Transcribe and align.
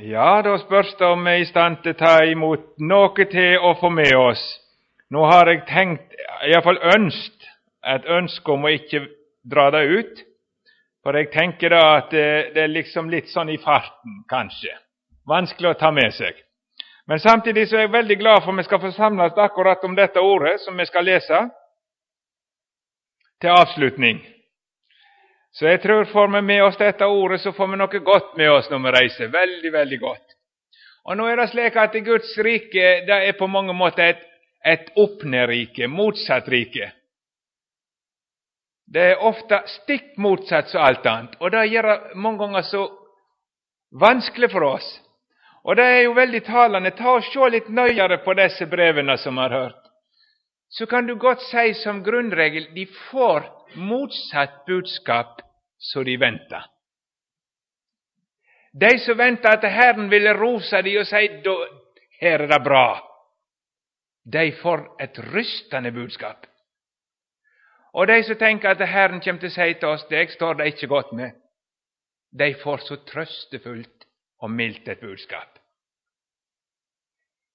Ja, 0.00 0.42
då 0.42 0.58
spörs 0.58 0.96
det 0.98 1.06
om 1.06 1.26
jag 1.26 1.36
är 1.36 1.88
i 1.88 1.94
ta 1.94 2.24
emot 2.24 2.78
något 2.78 3.30
till 3.30 3.58
och 3.58 3.80
få 3.80 3.90
med 3.90 4.16
oss. 4.16 4.60
Nu 5.10 5.18
har 5.18 5.46
jag 5.46 5.66
tänkt, 5.66 6.12
i 6.48 6.54
alla 6.54 6.62
fall 6.62 6.78
ønskt, 6.78 7.48
et 7.86 8.04
ønske 8.04 8.52
om 8.52 8.64
å 8.64 8.70
ikke 8.70 9.00
dra 9.42 9.70
det 9.70 9.82
ut. 9.82 10.22
For 11.02 11.18
jeg 11.18 11.32
tenker 11.32 11.74
da 11.74 11.82
at 11.96 12.14
det, 12.14 12.54
det 12.54 12.62
er 12.62 12.70
liksom 12.70 13.10
litt 13.10 13.26
sånn 13.32 13.50
i 13.50 13.58
farten, 13.58 14.22
kanskje. 14.30 14.70
Vanskelig 15.26 15.72
å 15.72 15.80
ta 15.82 15.90
med 15.90 16.14
seg. 16.14 16.36
Men 17.10 17.18
samtidig 17.18 17.66
så 17.66 17.80
er 17.80 17.88
jeg 17.88 17.96
veldig 17.98 18.18
glad 18.22 18.44
for 18.44 18.54
at 18.54 18.62
vi 18.62 18.68
skal 18.68 18.82
få 18.84 18.94
samlas 18.94 19.34
akkurat 19.34 19.82
om 19.84 19.98
dette 19.98 20.22
ordet 20.22 20.60
som 20.62 20.78
vi 20.78 20.86
skal 20.86 21.10
lese, 21.10 21.42
til 23.40 23.50
avslutning. 23.50 24.22
Så 25.58 25.66
jeg 25.66 25.80
tror 25.82 26.04
får 26.04 26.28
vi 26.28 26.40
med 26.42 26.62
oss 26.62 26.76
dette 26.78 27.06
ordet, 27.06 27.40
så 27.40 27.50
får 27.52 27.66
vi 27.72 27.76
noe 27.80 28.00
godt 28.06 28.36
med 28.38 28.50
oss 28.50 28.68
når 28.70 28.82
vi 28.84 28.90
reiser. 28.94 29.30
Veldig, 29.32 29.72
veldig 29.74 29.98
godt. 29.98 30.36
Og 31.10 31.16
nå 31.18 31.26
er 31.26 31.40
det 31.40 31.48
slik 31.50 31.76
at 31.82 31.96
Guds 32.06 32.30
rike 32.46 32.84
det 33.08 33.16
er 33.26 33.34
på 33.34 33.48
mange 33.50 33.74
måter 33.74 34.12
et, 34.12 34.22
et 34.62 34.92
opp-ned-rike, 34.94 35.88
motsatt 35.90 36.46
rike. 36.52 36.92
Det 38.86 39.02
er 39.14 39.24
ofte 39.26 39.58
stikk 39.72 40.14
motsatt 40.22 40.70
som 40.70 40.84
alt 40.84 41.06
annet, 41.10 41.34
og 41.42 41.50
det 41.52 41.66
gjør 41.72 41.90
det 41.90 41.98
mange 42.22 42.38
ganger 42.44 42.68
så 42.68 42.84
vanskelig 43.98 44.52
for 44.54 44.68
oss. 44.68 44.86
Og 45.66 45.76
det 45.76 45.88
er 45.90 46.00
jo 46.06 46.14
veldig 46.16 46.42
talende. 46.46 46.94
Ta 46.94 47.16
og 47.18 47.26
Se 47.26 47.50
litt 47.50 47.66
nøyere 47.68 48.20
på 48.22 48.36
disse 48.38 48.70
brevene 48.70 49.18
som 49.18 49.34
vi 49.34 49.42
har 49.42 49.56
hørt. 49.58 49.82
Så 50.70 50.86
kan 50.86 51.06
du 51.06 51.16
godt 51.16 51.42
si 51.48 51.74
som 51.82 52.04
grunnregel 52.04 52.70
de 52.76 52.86
får 53.10 53.48
motsatt 53.74 54.62
budskap 54.68 55.42
så 55.78 56.02
de 56.02 56.16
väntade. 56.16 56.64
De 58.72 58.98
som 58.98 59.16
väntade 59.16 59.54
att 59.54 59.72
Herren 59.72 60.08
ville 60.08 60.34
rosa 60.34 60.82
dem 60.82 61.00
och 61.00 61.06
säga, 61.06 61.42
här 62.20 62.40
är 62.40 62.48
det 62.48 62.60
bra, 62.60 63.08
de 64.24 64.52
får 64.52 65.02
ett 65.02 65.18
rystande 65.18 65.90
budskap. 65.90 66.46
Och 67.92 68.06
de 68.06 68.22
som 68.22 68.34
tänker 68.34 68.68
att 68.68 68.88
Herren 68.88 69.20
kommer 69.20 69.38
till 69.38 69.50
säga 69.50 69.74
till 69.74 69.88
oss 69.88 70.06
det 70.08 70.30
står 70.30 70.54
det 70.54 70.66
inte 70.66 70.86
gott 70.86 71.12
med, 71.12 71.32
de 72.30 72.54
får 72.54 72.78
så 72.78 72.96
tröstefullt 72.96 74.06
och 74.38 74.50
milt 74.50 74.88
ett 74.88 75.00
budskap. 75.00 75.48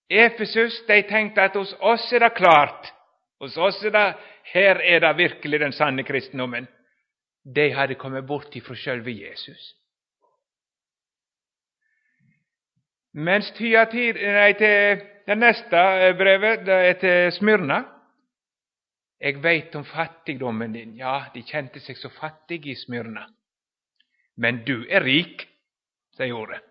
Efesus 0.09 0.85
de 0.87 1.03
tänkte 1.03 1.43
att 1.43 1.53
hos 1.53 1.75
oss 1.79 2.13
är 2.13 2.19
det 2.19 2.29
klart, 2.29 2.93
hos 3.39 3.57
oss 3.57 3.83
är 3.83 3.91
det, 3.91 4.15
här 4.43 4.81
är 4.81 4.99
det 4.99 5.13
verkligen 5.13 5.61
den 5.61 5.73
sanna 5.73 6.03
kristendomen. 6.03 6.67
De 7.43 7.71
hade 7.71 7.95
kommit 7.95 8.25
bort 8.25 8.55
ifrån 8.55 8.75
själva 8.75 9.09
Jesus. 9.09 9.75
Men 13.11 13.41
tida 13.41 13.85
tid, 13.85 14.15
nej, 14.15 14.53
det 15.25 15.35
nästa 15.35 16.07
eh, 16.07 16.15
brevet, 16.15 16.65
det 16.65 16.73
är 16.73 16.93
till 16.93 17.37
Smyrna, 17.37 17.85
Jag 19.17 19.41
veit 19.41 19.75
om 19.75 19.85
fattigdomen 19.85 20.73
din. 20.73 20.95
Ja, 20.95 21.25
de 21.33 21.43
kände 21.43 21.79
sig 21.79 21.95
så 21.95 22.09
fattiga 22.09 22.71
i 22.71 22.75
Smyrna. 22.75 23.29
Men 24.35 24.65
du 24.65 24.89
är 24.89 25.01
rik, 25.01 25.47
säger 26.17 26.33
ordet. 26.33 26.61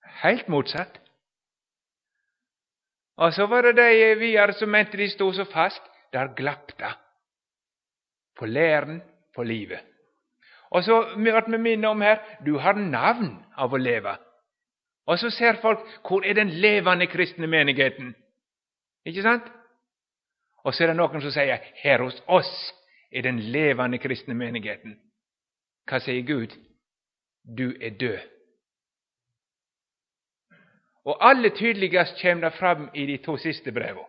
Helt 0.00 0.48
motsatt. 0.48 0.98
Och 3.16 3.34
så 3.34 3.46
var 3.46 3.62
det 3.62 3.72
de 3.72 4.12
eh, 4.12 4.18
videre 4.18 4.52
som 4.52 4.74
inte 4.74 4.96
de 4.96 5.32
så 5.32 5.44
fast. 5.44 5.82
där 6.12 6.34
glappta. 6.34 7.03
På 8.38 8.46
læren, 8.46 9.02
på 9.34 9.42
livet. 9.42 9.80
Og 10.70 10.84
så 10.84 11.00
vart 11.16 11.50
vi 11.50 11.58
minnet 11.58 11.90
om 11.90 12.00
her 12.00 12.18
du 12.46 12.58
har 12.58 12.74
navn 12.74 13.44
av 13.56 13.72
å 13.72 13.78
leve. 13.78 14.16
Og 15.06 15.18
så 15.18 15.30
ser 15.30 15.60
folk 15.62 15.84
hvor 16.08 16.24
er 16.24 16.34
den 16.34 16.48
levende 16.48 17.06
kristne 17.06 17.46
menigheten? 17.46 18.14
Ikke 19.04 19.22
sant? 19.22 19.46
Og 20.64 20.74
så 20.74 20.84
er 20.84 20.92
det 20.92 20.96
noen 20.96 21.22
som 21.22 21.30
sier 21.30 21.60
her 21.82 22.02
hos 22.02 22.22
oss 22.26 22.52
er 23.12 23.22
den 23.22 23.38
levende 23.38 23.98
kristne 23.98 24.34
menigheten. 24.34 24.96
Hva 25.86 26.00
sier 26.00 26.24
Gud? 26.26 26.56
Du 27.44 27.68
er 27.80 27.98
død. 28.00 28.18
Og 31.04 31.20
aller 31.20 31.52
tydeligst 31.52 32.22
kommer 32.22 32.48
det 32.48 32.58
fram 32.58 32.88
i 32.94 33.06
de 33.06 33.18
to 33.22 33.36
siste 33.36 33.72
brevene. 33.72 34.08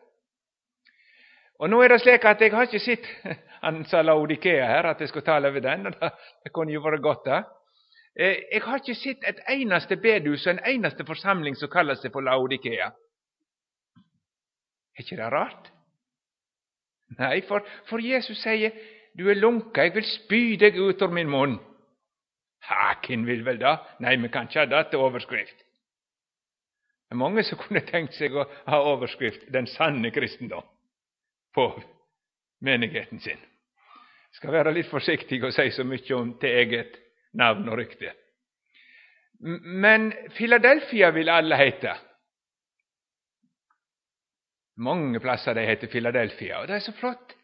Och 1.58 1.70
nu 1.70 1.76
är 1.76 1.90
det 1.90 2.00
släkt 2.00 2.26
att 2.26 2.42
jag 2.42 2.52
har 2.52 2.64
inte 2.64 2.80
sett 2.80 3.06
Han 3.62 3.86
sa 3.86 4.02
Laudikea 4.02 4.66
här 4.66 4.84
att 4.84 5.00
jag 5.00 5.10
skulle 5.10 5.26
tala 5.26 5.48
över 5.48 5.62
den. 5.62 5.88
och 5.88 5.94
Det 6.44 6.50
kunde 6.54 6.74
ju 6.74 6.80
vara 6.80 6.98
gott 6.98 7.26
det, 7.26 7.44
Eh, 8.20 8.38
jag 8.52 8.62
har 8.62 8.78
inte 8.78 8.96
sett 8.96 9.24
ett 9.24 9.50
enaste 9.50 9.96
bedhus 9.96 10.46
och 10.46 10.52
en 10.52 10.60
enaste 10.66 11.06
församling 11.06 11.56
som 11.56 11.70
kallar 11.70 11.96
sig 11.96 12.12
för 12.12 12.22
Laudikea. 12.22 12.94
Är 14.94 15.02
inte 15.02 15.16
det 15.16 15.30
rart? 15.30 15.72
Nej, 17.18 17.42
för, 17.42 17.68
för 17.86 18.00
Jesus 18.00 18.42
säger, 18.42 18.72
'Du 19.14 19.32
är 19.32 19.36
lunka, 19.36 19.86
jag 19.86 19.94
vill 19.94 20.04
spy 20.04 20.58
dig 20.58 20.78
ut 20.78 21.02
ur 21.02 21.08
min 21.08 21.30
mun. 21.30 21.60
Ha, 22.68 22.96
vill 23.08 23.26
väl 23.26 23.44
vel 23.44 23.60
det? 23.60 23.80
Nej, 24.00 24.18
men 24.18 24.30
kanske 24.30 24.60
hade 24.60 24.76
det 24.76 24.98
överskrift. 24.98 25.56
Det 27.10 27.14
är 27.14 27.16
många 27.16 27.44
som 27.44 27.58
kunde 27.68 27.82
tänkt 27.82 28.14
sig 28.14 28.40
att 28.40 28.48
ha 28.66 28.94
överskrift, 28.94 29.42
'Den 29.48 29.68
sanne 29.68 30.10
kristendom' 30.10 30.75
på 31.56 31.84
menigheten 32.60 33.20
sin. 33.20 33.38
ska 34.32 34.52
vara 34.52 34.72
lite 34.72 34.90
försiktig 34.90 35.44
och 35.44 35.54
säga 35.54 35.72
så 35.72 35.84
mycket 35.84 36.16
om 36.18 36.34
til 36.40 36.50
eget 36.50 36.96
namn 37.34 37.70
och 37.70 37.78
rykte. 37.78 38.14
Men 39.64 40.14
Filadelfia 40.30 41.12
vill 41.12 41.30
alla 41.30 41.56
heta. 41.56 41.98
Många 44.78 45.20
platser 45.20 45.56
de 45.56 45.62
heter 45.62 45.88
Philadelphia, 45.88 46.60
och 46.60 46.68
det 46.68 46.76
är 46.76 46.80
så 46.80 46.92
flott. 46.92 47.36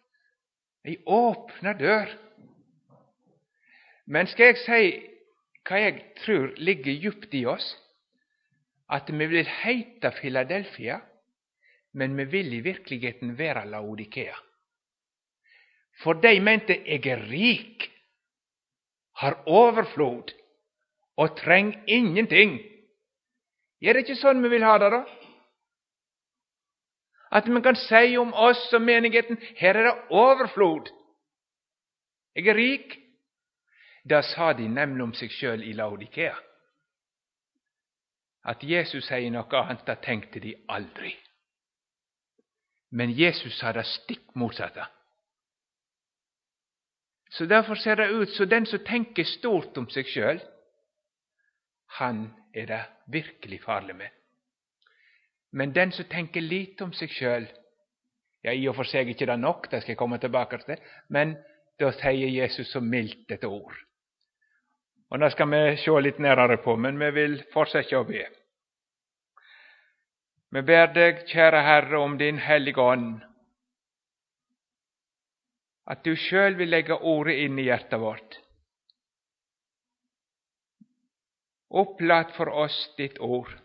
Ei 0.84 0.98
öppna 1.08 1.74
dörr. 1.74 2.10
Men 4.06 4.28
ska 4.28 4.46
jag 4.46 4.58
säga 4.58 5.02
vad 5.70 5.82
jag 5.82 6.16
tror 6.16 6.54
ligger 6.58 6.92
djupt 6.92 7.34
i 7.34 7.46
oss? 7.46 7.82
att 8.92 9.10
vi 9.10 9.26
vill 9.26 9.46
heta 9.46 10.12
Philadelphia, 10.12 11.02
men 11.94 12.16
vi 12.18 12.26
vil 12.26 12.54
i 12.54 12.62
virkeligheten 12.62 13.38
være 13.38 13.66
Laodikea. 13.70 14.36
For 16.04 16.14
de 16.14 16.40
mente 16.40 16.78
jeg 16.86 17.06
er 17.06 17.26
rik, 17.30 17.92
har 19.16 19.44
overflod 19.46 20.32
og 21.18 21.38
trenger 21.38 21.84
ingenting. 21.88 22.60
Er 23.82 23.94
det 23.94 24.06
ikke 24.06 24.22
sånn 24.22 24.42
vi 24.42 24.50
vil 24.54 24.66
ha 24.66 24.78
det, 24.82 24.92
da? 24.94 25.02
At 27.32 27.48
vi 27.48 27.62
kan 27.64 27.78
si 27.80 28.18
om 28.20 28.34
oss 28.34 28.64
og 28.74 28.82
menigheten 28.84 29.40
her 29.60 29.78
er 29.78 29.88
det 29.88 29.98
overflod. 30.10 30.90
Jeg 32.36 32.48
er 32.48 32.56
rik. 32.58 32.98
Det 34.04 34.24
sa 34.26 34.54
de 34.58 34.66
nemlig 34.68 35.04
om 35.04 35.14
seg 35.14 35.30
sjøl 35.30 35.62
i 35.64 35.76
Laodikea, 35.78 36.34
At 38.44 38.64
Jesus 38.66 39.06
sier 39.06 39.30
noe 39.30 39.60
annet, 39.60 39.86
det 39.86 40.00
tenkte 40.02 40.40
de 40.42 40.56
aldri. 40.74 41.12
Men 42.92 43.12
Jesus 43.16 43.60
sa 43.60 43.72
det 43.72 43.86
stikk 43.88 44.36
motsatte. 44.36 44.86
Så 47.32 47.46
Derfor 47.46 47.76
ser 47.76 47.96
det 47.96 48.10
ut 48.12 48.30
som 48.30 48.50
den 48.50 48.66
som 48.66 48.80
tenker 48.80 49.24
stort 49.24 49.78
om 49.78 49.88
seg 49.90 50.08
sjøl, 50.12 50.42
han 52.00 52.26
er 52.54 52.66
det 52.68 52.82
virkelig 53.08 53.62
farlig 53.64 53.96
med. 53.96 54.10
Men 55.52 55.76
den 55.76 55.92
som 55.92 56.06
tenker 56.12 56.42
lite 56.42 56.84
om 56.84 56.94
seg 56.94 57.12
sjøl 57.12 57.48
Ja, 58.44 58.56
i 58.58 58.64
og 58.66 58.74
for 58.74 58.90
seg 58.90 59.06
ikke 59.12 59.28
det 59.30 59.36
nok, 59.38 59.68
det 59.70 59.84
skal 59.84 59.92
jeg 59.92 59.98
komme 60.00 60.18
tilbake 60.18 60.58
til, 60.64 60.80
men 61.14 61.36
da 61.78 61.92
sier 61.94 62.32
Jesus 62.34 62.72
så 62.74 62.80
mildt 62.82 63.30
et 63.32 63.44
ord. 63.46 63.76
Og 65.12 65.20
Det 65.20 65.32
skal 65.32 65.50
vi 65.52 65.78
se 65.78 65.92
litt 66.02 66.20
nærmere 66.20 66.58
på, 66.58 66.76
men 66.76 66.98
vi 67.00 67.12
vil 67.12 67.36
fortsette 67.54 68.00
å 68.00 68.08
be. 68.08 68.24
Men 70.52 70.66
ber 70.66 70.88
dig, 70.94 71.28
kära 71.28 71.62
Herre, 71.62 71.98
om 71.98 72.18
Din 72.18 72.38
heliga 72.38 72.92
ande, 72.92 73.28
att 75.84 76.04
Du 76.04 76.16
själv 76.16 76.58
vill 76.58 76.70
lägga 76.70 76.96
ordet 76.98 77.36
in 77.36 77.60
i 77.60 77.64
hjärtat 77.64 78.02
vårt. 78.02 78.40
Opplat 81.68 82.32
för 82.32 82.50
oss 82.50 82.94
Ditt 82.98 83.20
ord 83.20 83.58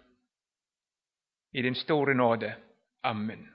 i 1.53 1.63
din 1.63 1.75
store 1.75 2.15
nåde. 2.15 2.57
Amen. 3.01 3.53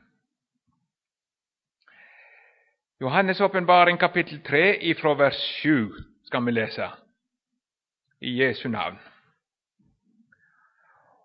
Johannes' 2.99 3.41
uppenbaring 3.41 3.97
kapitel 3.97 4.41
3, 4.41 4.89
ifrån 4.89 5.17
vers 5.17 5.61
7, 5.63 5.89
ska 6.23 6.39
vi 6.39 6.51
läsa 6.51 6.97
I 8.19 8.29
Jesu 8.29 8.69
namn. 8.69 8.97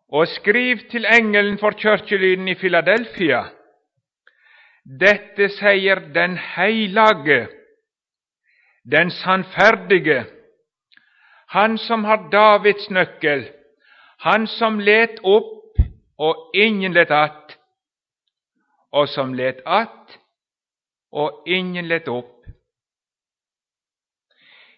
Och 0.08 0.29
skriv 0.29 0.76
till 0.76 1.05
ängeln 1.05 1.58
för 1.58 1.73
kirkelyden 1.73 2.49
i 2.49 2.55
Filadelfia. 2.55 3.47
Detta 4.85 5.49
säger 5.49 5.97
den 5.97 6.37
heilage, 6.37 7.49
den 8.85 9.11
sannfärdige, 9.11 10.26
Han 11.47 11.79
som 11.79 12.05
har 12.05 12.31
Davids 12.31 12.91
nyckel, 12.91 13.49
han 14.19 14.47
som 14.47 14.81
let 14.81 15.19
upp 15.19 15.75
och 16.17 16.50
ingen 16.55 16.93
let 16.93 17.11
att, 17.11 17.58
och 18.91 19.08
som 19.08 19.35
let 19.35 19.67
att 19.67 20.19
och 21.11 21.43
ingen 21.47 21.88
let 21.88 22.08
upp. 22.08 22.44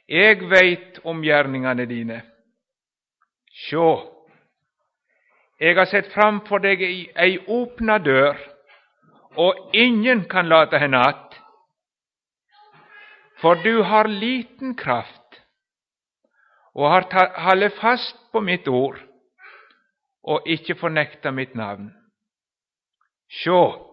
Eg 0.06 0.48
veit 0.48 0.98
om 0.98 1.22
gärningarna 1.22 1.84
dine. 1.84 2.22
Sjå, 3.70 4.17
jag 5.60 5.76
har 5.76 5.86
sett 5.86 6.12
framför 6.12 6.58
dig 6.58 7.12
ej 7.14 7.44
öppna 7.48 7.98
dörr 7.98 8.36
och 9.34 9.70
ingen 9.72 10.24
kan 10.24 10.48
låta 10.48 10.78
henne 10.78 10.98
att. 10.98 11.34
För 13.40 13.54
du 13.54 13.82
har 13.82 14.08
liten 14.08 14.74
kraft 14.74 15.42
och 16.72 16.88
har 16.90 17.40
hållit 17.44 17.74
fast 17.74 18.32
på 18.32 18.40
mitt 18.40 18.68
ord 18.68 18.98
och 20.22 20.42
icke 20.46 20.74
förnekta 20.74 21.30
mitt 21.30 21.54
namn. 21.54 21.90
Sjå, 23.44 23.88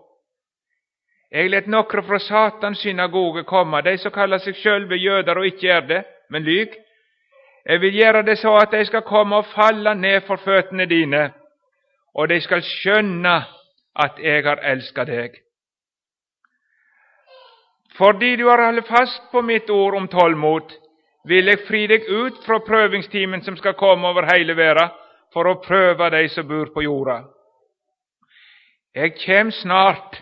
jag 1.30 1.50
lät 1.50 1.68
några 1.68 2.02
från 2.02 2.20
Satans 2.20 2.80
synagoge 2.80 3.44
komma, 3.44 3.82
de 3.82 3.98
som 3.98 4.12
kallar 4.12 4.40
sig 4.40 4.54
själva 4.54 4.96
judar 4.96 5.36
och 5.36 5.46
icke 5.46 5.74
är 5.74 5.82
det, 5.82 6.06
men 6.30 6.44
lyg. 6.44 6.74
Jag 7.64 7.80
vill 7.80 7.96
göra 7.96 8.24
det 8.24 8.36
så 8.36 8.58
att 8.58 8.72
de 8.72 8.86
ska 8.86 9.02
komma 9.02 9.38
och 9.38 9.46
falla 9.46 9.94
ner 9.94 10.20
för 10.20 10.38
fötterna 10.38 10.86
dina 10.86 11.32
och 12.16 12.28
de 12.28 12.42
skall 12.42 12.62
skönna 12.62 13.46
att 13.94 14.20
ägar 14.20 14.58
har 14.58 15.06
dig. 15.06 15.18
deg. 15.18 15.32
Fordi 17.98 18.36
du 18.36 18.46
har 18.46 18.66
hållit 18.66 18.88
fast 18.88 19.32
på 19.32 19.42
mitt 19.42 19.70
ord 19.70 19.96
om 19.96 20.08
tålmod, 20.08 20.74
vill 21.24 21.48
jag 21.48 21.68
fri 21.68 21.88
dig 21.88 22.06
ut 22.08 22.44
från 22.44 22.66
prövningstimen 22.66 23.42
som 23.42 23.58
ska 23.58 23.74
komma 23.74 24.12
over 24.12 24.38
hela 24.38 24.54
världen 24.54 24.90
för 25.34 25.46
att 25.46 25.62
pröva 25.62 26.10
dig 26.10 26.30
som 26.30 26.48
bor 26.48 26.66
på 26.66 26.84
jorda. 26.84 27.24
Jag 28.94 29.18
kjem 29.18 29.52
snart. 29.52 30.22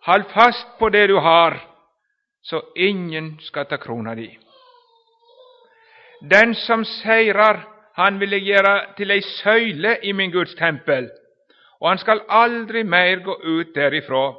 håll 0.00 0.22
fast 0.22 0.78
på 0.78 0.88
det 0.88 1.06
du 1.06 1.14
har, 1.14 1.60
så 2.42 2.62
ingen 2.74 3.38
ska 3.40 3.64
ta 3.64 3.76
krona 3.76 4.14
dig. 4.14 4.40
Den 6.20 6.54
som 6.54 6.84
segrar 6.84 7.79
han 8.00 8.18
ville 8.18 8.36
göra 8.36 8.92
till 8.94 9.10
ej 9.10 9.22
söjle 9.22 9.98
i 10.02 10.12
min 10.12 10.30
Guds 10.30 10.54
tempel, 10.54 11.10
och 11.78 11.88
han 11.88 11.98
skall 11.98 12.20
aldrig 12.28 12.86
mer 12.86 13.16
gå 13.16 13.42
ut 13.42 13.74
därifrån. 13.74 14.34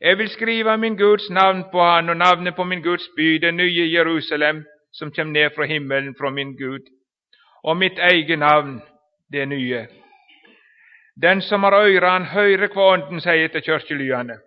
Jag 0.00 0.16
vill 0.16 0.30
skriva 0.30 0.76
min 0.76 0.96
Guds 0.96 1.30
namn 1.30 1.70
på 1.70 1.80
han 1.80 2.08
och 2.08 2.16
namnet 2.16 2.56
på 2.56 2.64
min 2.64 2.82
Guds 2.82 3.14
by, 3.14 3.38
det 3.38 3.52
nya 3.52 3.84
Jerusalem, 3.84 4.64
som 4.90 5.10
kom 5.10 5.32
ner 5.32 5.50
från 5.50 5.68
himmelen 5.68 6.14
från 6.14 6.34
min 6.34 6.56
Gud, 6.56 6.82
och 7.62 7.76
mitt 7.76 7.98
eget 7.98 8.38
namn, 8.38 8.80
det 9.28 9.46
nya. 9.46 9.86
Den 11.14 11.42
som 11.42 11.62
har 11.62 11.72
øyre, 11.72 12.24
höjre 12.24 12.68
kvanten, 12.68 13.20
säger 13.20 13.48
till 13.48 13.62
sier. 13.62 14.38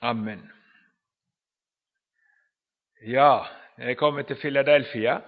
Amen. 0.00 0.57
Ja, 3.06 3.38
jeg 3.78 3.96
kommer 3.96 4.22
til 4.22 4.36
Philadelphia, 4.36 5.20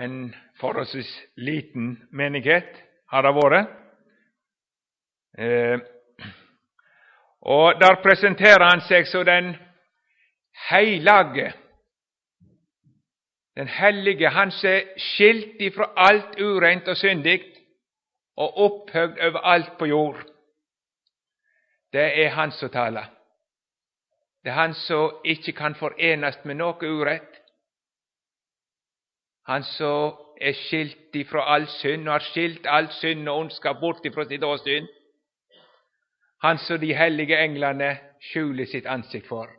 en 0.00 0.34
forholdsvis 0.60 1.22
liten 1.36 2.08
menighet 2.10 2.84
har 3.10 3.22
det 3.22 3.32
vært. 3.36 3.68
Eh, 5.38 5.78
og 7.40 7.80
Der 7.80 8.00
presenterer 8.02 8.64
han 8.64 8.80
seg 8.80 9.06
som 9.06 9.26
den 9.26 9.56
heilage, 10.70 11.52
den 13.56 13.68
hellige, 13.68 14.28
han 14.28 14.50
som 14.50 14.70
er 14.70 14.88
skilt 14.96 15.60
ifra 15.60 15.92
alt 15.96 16.40
ureint 16.40 16.88
og 16.88 16.96
syndig 16.96 17.42
og 18.36 18.56
opphøgd 18.56 19.20
over 19.20 19.38
alt 19.38 19.78
på 19.78 19.84
jord. 19.84 20.24
Det 21.92 22.24
er 22.24 22.28
han 22.28 22.50
som 22.50 22.70
taler. 22.70 23.17
Det 24.44 24.52
han 24.52 24.74
som 24.74 25.20
ikke 25.24 25.52
kan 25.52 25.74
forenes 25.74 26.38
med 26.44 26.60
noe 26.60 26.90
urett. 26.90 27.38
Han 29.48 29.64
som 29.64 30.14
er 30.40 30.54
skilt 30.54 31.16
ifra 31.16 31.46
all 31.54 31.66
synd, 31.80 32.06
og 32.08 32.12
har 32.12 32.26
skilt 32.30 32.66
all 32.66 32.90
synd 33.00 33.28
og 33.28 33.44
ondskap 33.44 33.80
bort 33.80 34.04
ifra 34.06 34.26
sitt 34.28 34.44
åsyn. 34.44 34.86
Han 36.42 36.58
som 36.58 36.78
de 36.80 36.94
hellige 36.94 37.38
englene 37.42 37.96
skjuler 38.30 38.66
sitt 38.66 38.86
ansikt 38.86 39.26
for, 39.26 39.50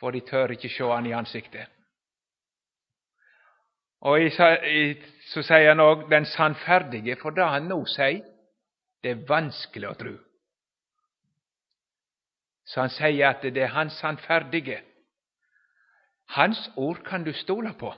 for 0.00 0.10
de 0.10 0.20
tør 0.26 0.56
ikke 0.56 0.70
se 0.72 0.88
han 0.90 1.06
i 1.06 1.14
ansiktet. 1.14 1.68
Og 4.02 4.18
så 4.34 5.44
sier 5.46 5.68
han 5.68 5.80
òg 5.80 6.08
den 6.10 6.26
sannferdige, 6.26 7.14
for 7.20 7.30
det 7.30 7.46
han 7.46 7.68
nå 7.70 7.84
sier, 7.86 8.24
det 9.02 9.12
er 9.14 9.26
vanskelig 9.28 9.88
å 9.88 9.98
tro. 9.98 10.16
Så 12.72 12.80
han 12.80 12.90
säger 12.90 13.28
att 13.28 13.42
det 13.42 13.60
är 13.60 13.66
han 13.66 13.90
sannfärdige. 13.90 14.82
Hans 16.26 16.70
ord 16.76 17.06
kan 17.06 17.24
du 17.24 17.32
stola 17.32 17.72
på. 17.72 17.94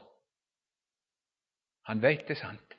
Han 1.82 2.00
vet 2.00 2.28
det 2.28 2.34
sant. 2.34 2.74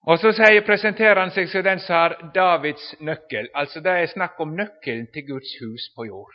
Och 0.00 0.20
så 0.20 0.32
säger, 0.32 0.60
presenterar 0.60 1.20
han 1.20 1.30
sig 1.30 1.46
så 1.46 1.62
den 1.62 1.80
sa 1.80 2.08
Davids 2.08 3.00
nyckel. 3.00 3.50
Alltså, 3.54 3.80
Det 3.80 3.90
är 3.90 4.06
snack 4.06 4.40
om 4.40 4.56
nyckeln 4.56 5.06
till 5.06 5.22
Guds 5.22 5.60
hus 5.60 5.94
på 5.94 6.06
jord. 6.06 6.34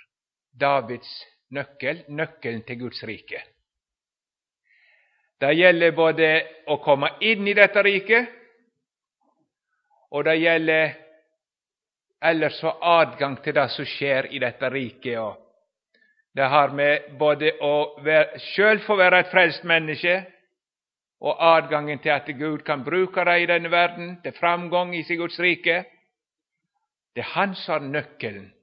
Davids 0.51 1.25
nyckel, 1.49 2.03
nyckeln 2.07 2.61
till 2.61 2.75
Guds 2.75 3.03
rike. 3.03 3.43
Det 5.37 5.51
gäller 5.51 5.91
både 5.91 6.47
att 6.67 6.81
komma 6.81 7.17
in 7.19 7.47
i 7.47 7.53
detta 7.53 7.83
rike 7.83 8.38
och 10.09 10.23
det 10.23 10.35
gäller 10.35 10.95
ellers 12.21 12.61
få 12.61 12.77
adgang 12.81 13.37
til 13.43 13.53
det 13.55 13.69
som 13.71 13.85
skjer 13.85 14.27
i 14.33 14.39
dette 14.39 14.69
riket. 14.69 15.19
Og 15.19 15.37
det 16.35 16.49
har 16.49 16.73
med 16.75 17.15
både 17.19 17.53
å 17.61 17.73
sjøl 18.53 18.81
få 18.85 18.97
være 18.99 19.23
et 19.23 19.31
frelst 19.31 19.63
menneske, 19.63 20.21
og 21.19 21.41
adgangen 21.43 21.99
til 21.99 22.13
at 22.15 22.27
Gud 22.39 22.63
kan 22.63 22.83
bruke 22.83 23.25
det 23.27 23.41
i 23.41 23.47
denne 23.49 23.71
verden, 23.71 24.21
til 24.23 24.35
framgang 24.37 24.95
i 24.95 25.03
sitt 25.03 25.19
Guds 25.19 25.39
rike. 25.39 25.83
Det 27.15 27.25
er 27.25 27.33
Han 27.35 27.55
som 27.55 27.73
har 27.73 27.89
nøkkelen. 27.89 28.53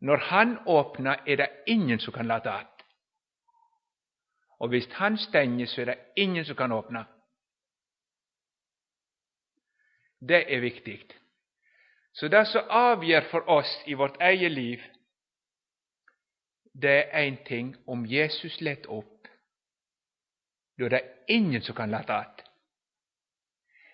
Når 0.00 0.16
Han 0.16 0.58
åpner, 0.66 1.22
er 1.26 1.36
det 1.36 1.48
ingen 1.66 1.98
som 1.98 2.12
kan 2.12 2.26
late 2.26 2.50
att. 2.50 2.84
Og 4.58 4.68
hvis 4.68 4.92
Han 4.92 5.16
stenger, 5.16 5.66
så 5.66 5.80
er 5.80 5.84
det 5.84 5.98
ingen 6.16 6.44
som 6.44 6.56
kan 6.56 6.72
åpne. 6.72 7.04
Det 10.20 10.54
är 10.54 10.60
viktigt. 10.60 11.16
Så 12.12 12.28
det 12.28 12.46
som 12.46 12.62
avgör 12.68 13.20
för 13.20 13.48
oss 13.48 13.82
i 13.86 13.94
vårt 13.94 14.22
eget 14.22 14.52
liv, 14.52 14.84
det 16.72 17.10
är 17.10 17.26
en 17.26 17.44
ting 17.44 17.76
om 17.84 18.06
Jesus 18.06 18.60
lät 18.60 18.86
upp. 18.86 19.26
Då 20.76 20.88
det 20.88 20.96
det 20.98 21.24
ingen 21.28 21.62
som 21.62 21.74
kan 21.74 21.90
late 21.90 22.14
att. 22.14 22.42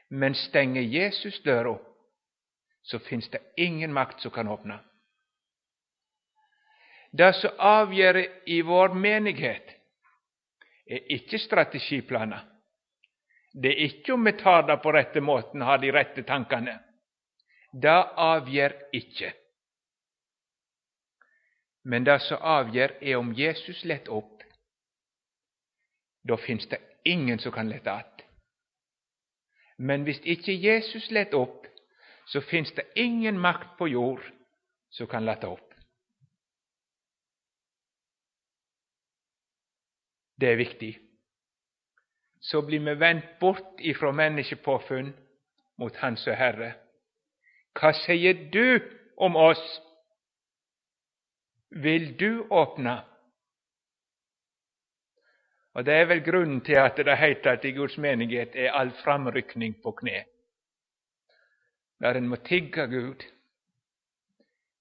Men 0.08 0.34
stänger 0.34 0.82
Jesus 0.82 1.42
døra, 1.42 1.78
så 2.82 2.98
finns 2.98 3.28
det 3.28 3.52
ingen 3.56 3.92
makt 3.92 4.20
som 4.20 4.30
kan 4.30 4.48
öppna. 4.48 4.84
Det 7.10 7.32
som 7.32 7.50
avgör 7.58 8.48
i 8.48 8.62
vår 8.62 8.94
menighet, 8.94 9.70
är 10.86 11.12
inte 11.12 11.38
strategiplaner. 11.38 12.55
Det 13.62 13.70
er 13.72 13.84
ikke 13.86 14.12
om 14.12 14.24
vi 14.24 14.32
tar 14.36 14.66
det 14.68 14.76
på 14.82 14.92
rette 14.92 15.20
måten, 15.20 15.62
har 15.64 15.78
de 15.80 15.92
rette 15.92 16.22
tankene. 16.28 16.74
Det 17.72 17.96
avgjør 18.20 18.74
ikke. 18.92 19.32
Men 21.88 22.04
det 22.04 22.18
som 22.26 22.42
avgjør, 22.42 22.98
er 23.00 23.16
om 23.16 23.32
Jesus 23.32 23.84
lett 23.84 24.10
opp. 24.12 24.42
Da 26.28 26.36
finnes 26.36 26.68
det 26.68 26.82
ingen 27.04 27.38
som 27.38 27.52
kan 27.52 27.68
lette 27.68 27.92
att. 27.92 28.22
Men 29.78 30.04
hvis 30.04 30.20
ikke 30.24 30.52
Jesus 30.52 31.10
lett 31.10 31.34
opp, 31.34 31.64
så 32.26 32.40
finnes 32.40 32.72
det 32.74 32.84
ingen 32.96 33.38
makt 33.38 33.78
på 33.78 33.88
jord 33.88 34.24
som 34.90 35.06
kan 35.06 35.24
lette 35.24 35.48
opp. 35.48 35.72
Det 40.36 40.52
er 40.52 40.60
viktig 40.60 41.05
så 42.46 42.62
blir 42.62 42.80
vi 42.80 42.94
vendt 42.94 43.38
bort 43.40 43.80
ifra 43.80 44.12
menneskepåfunn 44.12 45.10
mot 45.82 45.96
Hans 45.96 46.26
Herre. 46.26 46.74
Hva 47.74 47.90
sier 48.04 48.46
du 48.54 48.78
om 49.18 49.34
oss? 49.36 49.64
Vil 51.70 52.12
du 52.20 52.46
åpne? 52.50 53.00
Og 55.74 55.84
Det 55.84 55.94
er 55.94 56.06
vel 56.08 56.22
grunnen 56.24 56.62
til 56.64 56.78
at 56.80 56.96
det 56.96 57.18
heter 57.18 57.58
at 57.58 57.64
i 57.64 57.74
Guds 57.76 57.98
menighet 57.98 58.54
er 58.56 58.72
all 58.72 58.94
framrykning 59.02 59.74
på 59.82 59.92
kne. 59.92 60.24
der 62.00 62.14
en 62.14 62.28
må 62.28 62.36
tigge 62.36 62.86
Gud. 62.86 63.24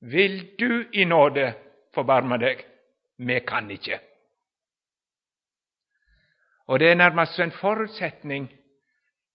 Vil 0.02 0.60
du 0.60 0.86
i 0.94 1.04
nåde 1.06 1.54
forbarme 1.94 2.38
deg? 2.38 2.66
Vi 3.18 3.40
kan 3.40 3.72
ikke. 3.72 4.00
Och 6.66 6.80
det 6.80 6.92
är 6.92 6.96
närmast 6.96 7.40
en 7.40 7.52
förutsättning 7.52 8.58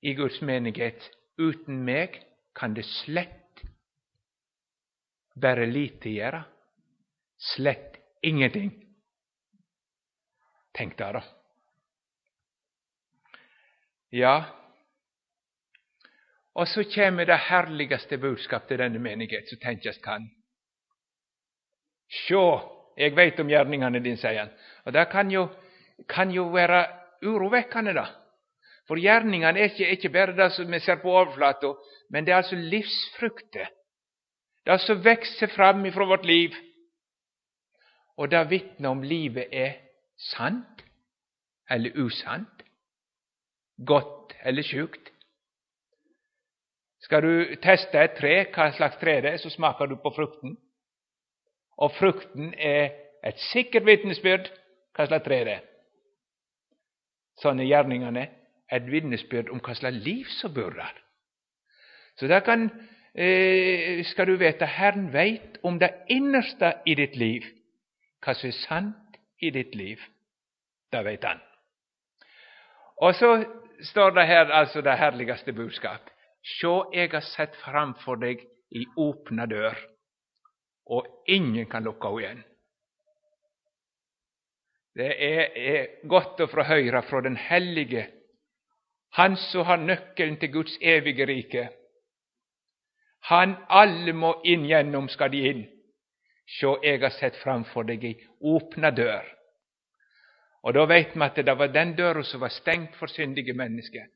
i 0.00 0.14
Guds 0.14 0.40
menighet. 0.40 1.10
utan 1.36 1.84
mig 1.84 2.22
kan 2.54 2.74
det 2.74 2.82
slett 2.82 3.62
bära 5.34 5.64
lite 5.64 6.10
göra. 6.10 6.44
Slett 7.38 7.96
ingenting. 8.22 8.86
Tänk 10.72 10.98
där 10.98 11.12
då. 11.12 11.22
Ja, 14.08 14.44
och 16.52 16.68
så 16.68 16.84
kommer 16.84 17.26
det 17.26 17.34
härligaste 17.34 18.18
budskapet 18.18 18.68
till 18.68 18.78
denna 18.78 18.98
menighet 18.98 19.48
som 19.48 19.58
tenkes 19.58 19.98
kan. 19.98 20.30
Sjå, 22.28 22.76
jag 22.96 23.10
vet 23.10 23.40
om 23.40 23.48
gärningarna 23.48 23.98
din, 23.98 24.16
säger 24.16 24.40
han. 24.40 24.48
Och 24.84 24.92
det 24.92 25.04
kan 25.04 25.30
ju 25.30 25.48
kan 26.08 26.30
ju 26.30 26.44
vara 26.44 26.99
urovekkende, 27.22 27.94
da. 27.94 28.06
For 28.88 28.98
gjerningene 28.98 29.60
er 29.60 29.70
ikke, 29.70 29.90
ikke 29.94 30.12
bare 30.14 30.36
det 30.36 30.48
som 30.52 30.72
vi 30.72 30.80
ser 30.82 30.98
på 31.02 31.12
overflata, 31.12 31.74
men 32.10 32.26
det 32.26 32.32
er 32.32 32.42
altså 32.42 32.56
livsfrukter. 32.56 33.68
Det 34.66 34.80
som 34.80 34.96
alltså 34.96 35.10
vokser 35.10 35.46
fram 35.46 35.86
ifra 35.86 36.04
vårt 36.04 36.26
liv. 36.26 36.50
Og 38.16 38.30
det 38.30 38.50
vitner 38.50 38.88
om 38.88 39.02
livet 39.02 39.46
er 39.52 39.72
sant 40.18 40.82
eller 41.70 41.96
usant, 41.96 42.64
godt 43.86 44.34
eller 44.44 44.62
sjukt. 44.62 45.12
Skal 47.00 47.22
du 47.22 47.54
teste 47.62 47.98
et 47.98 48.18
tre, 48.18 48.34
hva 48.52 48.68
slags 48.76 48.98
tre 49.00 49.20
det 49.22 49.32
er, 49.32 49.40
så 49.40 49.50
smaker 49.50 49.86
du 49.86 49.96
på 50.02 50.12
frukten. 50.16 50.58
Og 51.78 51.94
frukten 51.96 52.52
er 52.58 52.90
et 53.24 53.40
sikkert 53.52 53.86
vitnesbyrd 53.86 54.50
hva 54.96 55.06
slags 55.06 55.24
tre 55.24 55.44
det 55.46 55.56
er. 55.60 55.69
Sådana 57.40 57.62
er 57.62 57.72
gjerningene 57.72 58.26
et 58.72 58.90
vitnesbyrd 58.92 59.50
om 59.50 59.60
hva 59.64 59.74
slags 59.74 60.02
liv 60.04 60.28
som 60.40 60.54
bor 60.54 60.74
der. 60.76 60.94
Så 62.16 62.28
der 62.28 62.40
kan, 62.40 62.70
eh, 63.14 64.04
skal 64.04 64.26
du 64.26 64.36
vite 64.36 64.66
Herren 64.66 65.12
veit 65.12 65.58
om 65.62 65.78
det 65.78 65.90
innerste 66.08 66.74
i 66.86 66.94
ditt 66.94 67.16
liv, 67.16 67.42
hva 68.20 68.34
som 68.34 68.48
er 68.48 68.58
sant 68.66 69.20
i 69.40 69.50
ditt 69.50 69.74
liv. 69.74 69.98
Det 70.92 71.04
veit 71.04 71.24
Han. 71.24 71.40
Og 72.96 73.14
så 73.14 73.44
står 73.82 74.10
det 74.10 74.26
her 74.26 74.52
altså 74.52 74.80
det 74.80 74.98
herligste 74.98 75.52
budskap. 75.52 76.10
Sjå, 76.42 76.90
eg 76.94 77.12
har 77.12 77.24
sett 77.24 77.56
framfor 77.56 78.16
deg 78.20 78.44
i 78.70 78.86
åpna 78.96 79.46
dør, 79.46 79.76
og 80.86 81.06
ingen 81.28 81.66
kan 81.66 81.84
locka 81.84 82.08
henne 82.08 82.20
igjen. 82.20 82.44
Det 85.00 85.36
är, 85.36 85.58
är 85.58 86.06
gott 86.06 86.40
att 86.40 86.50
få 86.50 86.62
höra 86.62 87.02
från 87.02 87.22
den 87.22 87.36
Helige, 87.36 88.06
Han 89.10 89.36
som 89.36 89.66
har 89.66 89.76
nyckeln 89.76 90.36
till 90.36 90.50
Guds 90.50 90.78
eviga 90.80 91.26
rike. 91.26 91.70
Han 93.20 93.56
allmo 93.68 94.12
må 94.12 94.42
genom 94.44 95.08
ska 95.08 95.28
de 95.28 95.50
in. 95.50 95.66
Så 96.46 96.82
äga 96.82 97.10
sett 97.10 97.36
framför 97.36 97.82
dig 97.82 98.10
i 98.10 98.26
åpna 98.40 98.90
dør. 98.90 99.24
Og 100.62 100.74
da 100.74 100.84
veit 100.86 101.16
vi 101.16 101.42
det 101.42 101.54
var 101.54 101.68
den 101.68 101.96
dörren 101.96 102.24
som 102.24 102.40
var 102.40 102.48
stängd 102.48 102.94
för 102.94 103.06
syndiga 103.06 103.54
människor. 103.54 104.06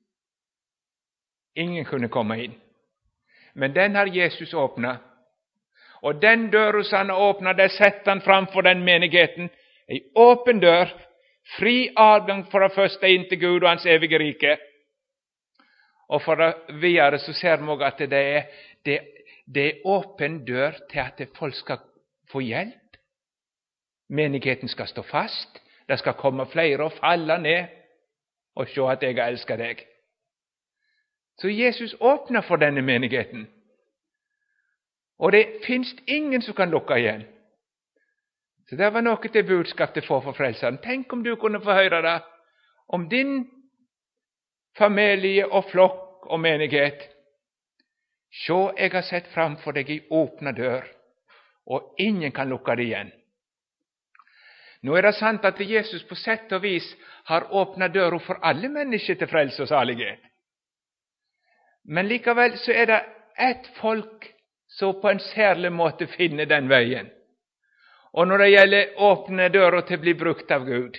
Ingen 1.55 1.85
kunde 1.85 2.09
komma 2.09 2.37
in. 2.37 2.61
Men 3.55 3.73
den 3.73 3.95
har 3.95 4.07
Jesus 4.07 4.55
öppnat. 4.55 5.01
Och 6.03 6.15
den 6.15 6.51
dörren 6.51 6.85
som 6.85 6.99
han 6.99 7.11
öppnade 7.11 7.69
sätter 7.69 8.11
han 8.11 8.21
framför 8.21 8.63
den 8.63 8.85
menigheten. 8.85 9.49
En 9.87 10.01
öppen 10.17 10.61
dörr, 10.61 10.89
fri 11.59 11.93
adgång 11.97 12.45
för 12.45 12.61
det 12.61 12.69
första 12.69 13.09
in 13.09 13.29
till 13.29 13.39
Gud 13.39 13.63
och 13.63 13.69
Hans 13.69 13.87
eviga 13.87 14.19
rike. 14.19 14.59
Och 16.09 16.23
för 16.23 16.37
det 16.37 16.57
vidare 16.69 17.19
så 17.19 17.33
ser 17.33 17.59
man 17.59 17.83
att 17.83 17.99
det 17.99 18.17
är 18.17 18.45
det, 18.83 19.03
det 19.47 19.73
är 19.73 19.99
öppen 19.99 20.45
dörr 20.45 20.77
till 20.89 21.01
att 21.01 21.21
folk 21.35 21.55
ska 21.55 21.79
få 22.29 22.43
hjälp. 22.43 22.75
Menigheten 24.09 24.69
ska 24.69 24.87
stå 24.87 25.03
fast. 25.03 25.61
Det 25.87 25.97
ska 25.97 26.13
komma 26.13 26.47
fler 26.47 26.81
och 26.81 26.93
falla 26.93 27.39
ner 27.39 27.69
och 28.55 28.69
se 28.69 28.81
att 28.81 29.03
jag 29.03 29.19
älskar 29.19 29.59
dig. 29.59 29.77
Så 31.41 31.49
Jesus 31.49 31.95
öppnar 32.01 32.43
för 32.43 32.57
denna 32.57 32.83
menigheten. 32.83 33.47
Och 35.17 35.33
det 35.33 35.65
finns 35.65 35.95
ingen 36.07 36.43
som 36.43 36.55
kan 36.55 36.71
locka 36.71 36.99
igen. 36.99 37.25
Så 38.69 38.77
det 38.77 38.91
var 38.91 39.03
något 39.03 39.33
det 39.33 39.43
budskap 39.43 39.95
du 39.95 40.01
får 40.01 40.21
från 40.21 40.35
frälsaren. 40.35 40.79
Tänk 40.83 41.13
om 41.13 41.23
du 41.23 41.37
kunde 41.37 41.61
få 41.61 41.73
höra 41.73 42.03
det 42.03 42.23
om 42.87 43.09
din 43.09 43.51
familj 44.77 45.45
och 45.45 45.71
flock 45.71 46.27
och 46.27 46.41
menighet. 46.41 47.11
Så 48.31 48.75
jag 48.77 48.91
har 48.91 49.03
sett 49.03 49.27
framför 49.27 49.73
dig 49.73 49.97
i 49.97 50.07
öppna 50.11 50.53
dörr 50.53 50.85
och 51.65 51.95
ingen 51.99 52.33
kan 52.33 52.49
lucka 52.49 52.75
det 52.75 52.83
igen. 52.83 53.11
Nu 54.85 54.93
är 54.97 55.03
det 55.03 55.13
sant 55.13 55.45
att 55.45 55.61
Jesus 55.61 56.09
på 56.09 56.15
sätt 56.15 56.53
och 56.53 56.65
vis 56.65 56.97
har 57.25 57.63
öppnat 57.63 57.93
dörrar 57.93 58.19
för 58.19 58.35
alla 58.35 58.69
människor 58.69 59.15
till 59.15 59.27
frälsning 59.27 59.63
och 59.63 59.69
salighet. 59.69 60.21
Men 61.85 62.09
likaväl 62.09 62.59
så 62.59 62.73
är 62.73 62.87
det 62.87 63.07
ett 63.37 63.67
folk 63.67 64.33
som 64.67 65.01
på 65.01 65.11
en 65.11 65.21
särlig 65.21 65.73
måte 65.73 66.07
finner 66.07 66.47
den 66.47 66.69
vägen. 66.69 67.11
Og 68.15 68.29
når 68.29 68.39
det 68.39 68.51
gjelder 68.51 69.03
åpne 69.03 69.49
dörrar 69.51 69.87
til 69.89 69.99
å 69.99 70.03
bli 70.05 70.15
brukt 70.15 70.51
av 70.55 70.67
Gud, 70.69 70.99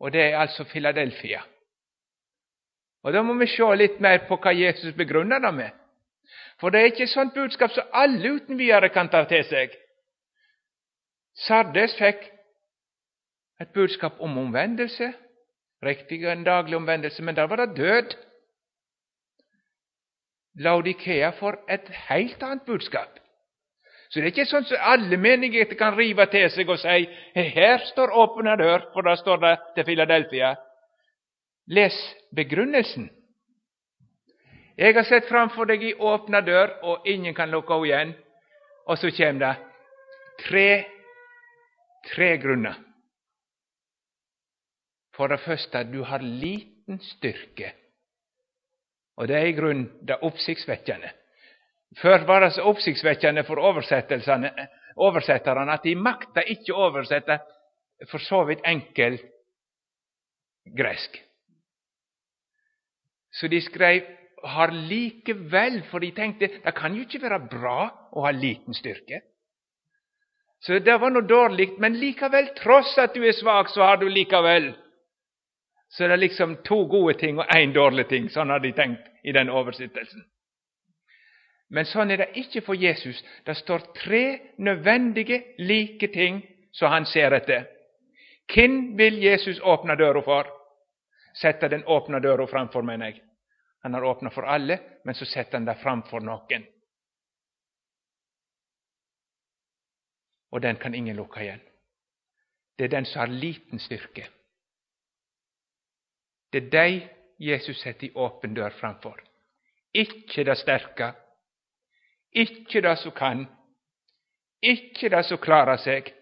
og 0.00 0.12
det 0.12 0.22
er 0.30 0.38
altså 0.40 0.64
Filadelfia. 0.64 1.42
Og 3.02 3.12
Da 3.12 3.22
må 3.22 3.34
vi 3.34 3.46
se 3.50 3.66
litt 3.76 4.00
mer 4.00 4.24
på 4.28 4.38
hva 4.38 4.52
Jesus 4.54 4.94
begrunner 4.96 5.42
det 5.42 5.52
med. 5.54 5.70
For 6.60 6.70
det 6.70 6.80
er 6.80 6.90
ikke 6.92 7.04
et 7.04 7.12
sånt 7.12 7.34
budskap 7.34 7.72
som 7.74 7.88
alle 7.92 8.36
uten 8.36 8.58
videre 8.58 8.88
kan 8.94 9.10
ta 9.10 9.24
til 9.28 9.42
seg. 9.44 9.74
Sardes 11.34 11.96
fikk 11.98 12.28
et 13.60 13.72
budskap 13.74 14.20
om 14.20 14.38
omvendelse, 14.38 15.12
riktig 15.82 16.22
en 16.24 16.44
daglig 16.44 16.76
omvendelse, 16.76 17.22
men 17.22 17.36
der 17.36 17.48
var 17.50 17.56
det 17.56 17.76
død. 17.76 18.14
Laudikea 20.62 21.32
får 21.38 21.58
et 21.68 21.88
helt 22.08 22.42
annet 22.42 22.64
budskap. 22.66 23.21
Så 24.12 24.20
det 24.20 24.26
är 24.26 24.28
inte 24.28 24.46
sånt 24.46 24.68
som 24.68 24.76
allmänheten 24.80 25.78
kan 25.78 25.96
riva 25.96 26.26
till 26.26 26.50
sig 26.50 26.68
och 26.68 26.80
säga, 26.80 27.10
”Här 27.34 27.78
står 27.78 28.22
öppna 28.24 28.56
dörr, 28.56 28.90
för 28.92 29.02
där 29.02 29.16
står 29.16 29.38
det 29.38 29.74
till 29.74 29.84
Filadelfia. 29.84 30.56
Läs 31.66 32.14
begrundelsen. 32.30 33.10
Jag 34.76 34.94
har 34.94 35.02
sett 35.02 35.28
framför 35.28 35.64
dig 35.64 35.90
i 35.90 35.94
öppna 36.00 36.40
dörr 36.40 36.84
och 36.84 37.06
ingen 37.06 37.34
kan 37.34 37.50
locka 37.50 37.74
igen. 37.74 38.12
Och 38.86 38.98
så 38.98 39.10
kommer 39.10 39.32
det 39.32 39.56
tre, 40.48 40.84
tre 42.14 42.36
grunder. 42.36 42.74
För 45.16 45.28
det 45.28 45.38
första, 45.38 45.84
du 45.84 46.00
har 46.00 46.18
liten 46.18 46.98
styrke 46.98 47.72
och 49.14 49.26
det 49.26 49.38
är 49.38 49.46
i 49.46 49.52
grund 49.52 49.90
det 50.02 50.14
uppsiktsväckande. 50.14 51.10
Før 52.00 52.24
var 52.26 52.40
det 52.40 52.52
så 52.54 52.62
oppsiktsvekkende 52.68 53.44
for 53.44 53.60
oversetterne 53.60 55.72
at 55.72 55.84
de 55.84 55.94
makta 55.96 56.44
ikke 56.48 56.74
oversette 56.74 57.38
for 58.10 58.22
så 58.22 58.44
vidt 58.48 58.64
enkel 58.66 59.18
gresk. 60.76 61.18
Så 63.32 63.48
de 63.48 63.60
skrev 63.60 64.02
'har 64.44 64.70
likevel', 64.70 65.82
for 65.90 65.98
de 65.98 66.10
tenkte 66.10 66.48
det 66.64 66.74
kan 66.74 66.94
jo 66.94 67.00
ikke 67.00 67.22
være 67.22 67.48
bra 67.50 68.08
å 68.12 68.24
ha 68.24 68.30
liten 68.30 68.74
styrke. 68.74 69.20
Så 70.60 70.78
det 70.78 71.00
var 71.00 71.10
noe 71.10 71.28
dårlig, 71.28 71.78
men 71.78 71.94
likevel, 71.94 72.48
tross 72.56 72.98
at 72.98 73.14
du 73.14 73.24
er 73.24 73.32
svak, 73.32 73.68
så 73.68 73.82
har 73.82 73.96
du 73.96 74.08
likevel 74.08 74.74
så 75.92 76.06
det 76.08 76.12
er 76.12 76.16
liksom 76.16 76.56
to 76.64 76.86
gode 76.88 77.18
ting 77.20 77.38
og 77.38 77.50
én 77.52 77.72
dårlig 77.74 78.06
ting. 78.08 78.30
Sånn 78.32 78.48
har 78.48 78.62
de 78.64 78.70
tenkt 78.72 79.10
i 79.28 79.32
den 79.36 79.50
oversettelsen. 79.52 80.22
Men 81.72 81.88
sånn 81.88 82.12
er 82.12 82.20
det 82.20 82.32
ikke 82.36 82.60
for 82.66 82.76
Jesus. 82.76 83.22
Det 83.46 83.54
står 83.56 83.86
tre 83.96 84.24
nødvendige, 84.60 85.56
like 85.58 86.08
ting 86.12 86.42
som 86.72 86.92
han 86.92 87.06
ser 87.08 87.32
etter. 87.32 87.64
Hvem 88.52 88.96
vil 88.98 89.22
Jesus 89.22 89.60
åpne 89.60 89.96
døra 89.96 90.20
for? 90.22 90.50
Sette 91.34 91.70
den 91.72 91.84
åpne 91.88 92.20
døra 92.20 92.46
framfor, 92.46 92.84
mener 92.84 93.08
jeg. 93.08 93.22
Han 93.82 93.94
har 93.94 94.04
åpna 94.04 94.30
for 94.30 94.44
alle, 94.44 94.78
men 95.04 95.14
så 95.14 95.24
setter 95.24 95.58
han 95.58 95.66
det 95.66 95.78
framfor 95.80 96.20
noen. 96.20 96.66
Og 100.52 100.60
den 100.60 100.76
kan 100.76 100.94
ingen 100.94 101.16
lukke 101.16 101.40
igjen. 101.40 101.64
Det 102.76 102.84
er 102.84 102.96
den 102.98 103.08
som 103.08 103.24
har 103.24 103.32
liten 103.32 103.80
styrke. 103.80 104.28
Det 106.52 106.66
er 106.66 106.70
de 106.70 107.08
Jesus 107.42 107.80
setter 107.80 108.10
i 108.10 108.14
åpen 108.14 108.54
dør 108.54 108.76
framfor. 108.76 109.16
Ikke 109.92 110.44
det 110.44 110.58
sterke, 110.60 111.14
ikke 112.32 112.80
det 112.80 112.96
som 112.98 113.12
kan, 113.16 113.46
ikke 114.62 115.10
det 115.12 115.24
som 115.26 115.40
klarer 115.42 115.76
seg, 115.82 116.12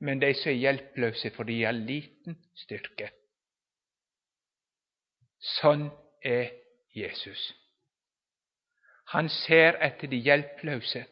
men 0.00 0.20
de 0.20 0.32
som 0.36 0.52
er 0.52 0.60
hjelpeløse 0.60 1.30
fordi 1.34 1.58
de 1.58 1.66
har 1.66 1.76
liten 1.76 2.38
styrke. 2.56 3.10
Sånn 5.58 5.88
er 6.24 6.50
Jesus. 6.96 7.52
Han 9.12 9.28
ser 9.28 9.76
etter 9.84 10.08
de 10.08 10.20
hjelpeløse. 10.24 11.04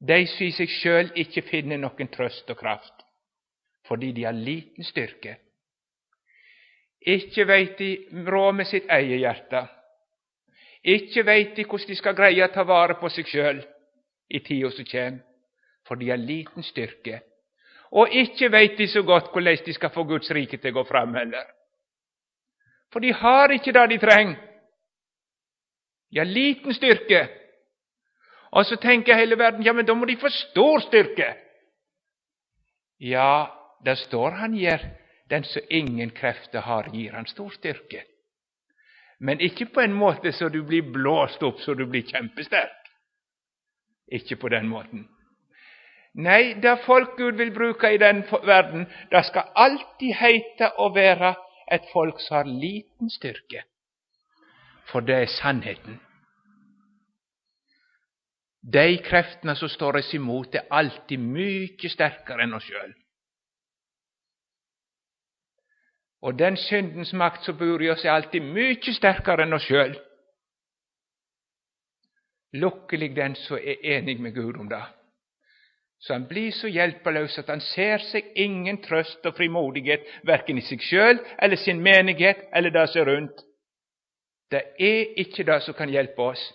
De 0.00 0.18
som 0.30 0.46
i 0.46 0.52
seg 0.56 0.70
sjøl 0.72 1.10
ikke 1.18 1.44
finner 1.44 1.80
noen 1.80 2.08
trøst 2.12 2.48
og 2.52 2.58
kraft, 2.60 3.02
fordi 3.88 4.12
de 4.16 4.24
har 4.24 4.36
liten 4.36 4.86
styrke. 4.86 5.36
Ikke 7.00 7.46
veit 7.48 7.76
de 7.80 7.90
råd 8.28 8.56
med 8.56 8.68
sitt 8.68 8.88
eget 8.92 9.20
hjerte. 9.20 9.64
Ikke 10.84 11.26
veit 11.26 11.56
de 11.56 11.64
hvordan 11.64 11.88
de 11.88 11.96
skal 11.98 12.16
greie 12.16 12.44
å 12.44 12.52
ta 12.52 12.64
vare 12.64 12.96
på 13.00 13.08
seg 13.12 13.28
sjøl 13.28 13.60
i 14.30 14.40
tida 14.40 14.70
som 14.72 14.86
kjem, 14.86 15.18
for 15.86 16.00
de 16.00 16.08
har 16.10 16.20
liten 16.20 16.64
styrke. 16.64 17.20
Og 17.90 18.12
ikke 18.14 18.50
veit 18.52 18.78
de 18.78 18.86
så 18.88 19.02
godt 19.02 19.32
hur 19.34 19.42
de 19.42 19.74
skal 19.74 19.90
få 19.90 20.04
Guds 20.04 20.30
rike 20.30 20.56
til 20.56 20.70
å 20.70 20.80
gå 20.80 20.84
fram 20.88 21.14
heller. 21.14 21.44
For 22.92 23.00
de 23.00 23.12
har 23.12 23.50
ikke 23.52 23.72
det 23.72 23.88
de 23.90 23.98
trenger. 23.98 24.38
De 26.10 26.18
har 26.18 26.26
liten 26.26 26.74
styrke. 26.74 27.28
Og 28.50 28.66
så 28.66 28.76
tenker 28.76 29.14
hele 29.14 29.38
verden 29.38 29.62
ja, 29.62 29.72
men 29.72 29.86
da 29.86 29.94
må 29.94 30.06
de 30.06 30.16
få 30.18 30.28
stor 30.28 30.80
styrke. 30.82 31.34
Ja, 32.98 33.46
det 33.84 33.98
står 33.98 34.30
han 34.42 34.56
gir 34.58 34.82
den 35.30 35.44
som 35.44 35.62
ingen 35.70 36.10
krefter 36.10 36.60
har, 36.60 36.90
gir 36.92 37.14
han 37.14 37.26
stor 37.26 37.50
styrke. 37.54 38.02
Men 39.20 39.40
ikke 39.40 39.66
på 39.74 39.80
en 39.84 39.92
måte 39.92 40.32
så 40.32 40.48
du 40.48 40.62
blir 40.64 40.92
blåst 40.92 41.42
opp 41.44 41.60
så 41.60 41.74
du 41.74 41.84
blir 41.86 42.06
kjempesterk. 42.08 42.76
Ikke 44.10 44.36
på 44.36 44.48
den 44.48 44.68
måten. 44.68 45.04
Nei, 46.14 46.54
det 46.58 46.80
folk 46.86 47.14
Gud 47.18 47.36
vil 47.38 47.52
bruke 47.54 47.92
i 47.94 48.00
den 48.00 48.24
verden, 48.46 48.86
det 49.12 49.24
skal 49.28 49.52
alltid 49.54 50.16
heite 50.18 50.72
å 50.82 50.88
være 50.94 51.34
et 51.70 51.84
folk 51.92 52.18
som 52.20 52.40
har 52.40 52.48
liten 52.50 53.10
styrke. 53.10 53.62
For 54.90 55.06
det 55.06 55.20
er 55.20 55.30
sannheten. 55.30 56.00
De 58.60 58.98
kreftene 59.04 59.54
som 59.56 59.70
står 59.70 60.00
oss 60.00 60.10
imot, 60.14 60.54
er 60.54 60.66
alltid 60.70 61.22
mykje 61.22 61.92
sterkere 61.94 62.44
enn 62.44 62.58
oss 62.58 62.66
sjøl. 62.66 62.90
Och 66.20 66.34
den 66.34 66.56
syndens 66.56 67.12
makt 67.12 67.44
som 67.44 67.56
bor 67.56 67.82
i 67.82 67.90
oss, 67.90 68.04
är 68.04 68.10
alltid 68.10 68.42
mycket 68.42 68.94
starkare 68.94 69.42
än 69.42 69.52
oss 69.52 69.64
själv. 69.64 69.94
Lycklig 72.52 73.14
den 73.14 73.34
som 73.34 73.56
är 73.56 73.86
enig 73.86 74.20
med 74.20 74.34
Gud 74.34 74.56
om 74.56 74.68
det. 74.68 74.86
Så 75.98 76.12
han 76.12 76.26
blir 76.26 76.52
så 76.52 76.68
hjälplös 76.68 77.38
att 77.38 77.48
han 77.48 77.60
ser 77.60 77.98
sig 77.98 78.32
ingen 78.34 78.76
tröst 78.76 79.26
och 79.26 79.36
frimodighet 79.36 80.06
varken 80.22 80.58
i 80.58 80.62
sig 80.62 80.78
själv 80.78 81.18
eller 81.38 81.56
sin 81.56 81.82
menighet 81.82 82.48
eller 82.52 82.70
det 82.70 82.88
som 82.88 83.04
runt. 83.04 83.44
Det 84.50 84.74
är 84.78 85.18
inte 85.18 85.42
det 85.42 85.60
som 85.60 85.74
kan 85.74 85.92
hjälpa 85.92 86.22
oss. 86.22 86.54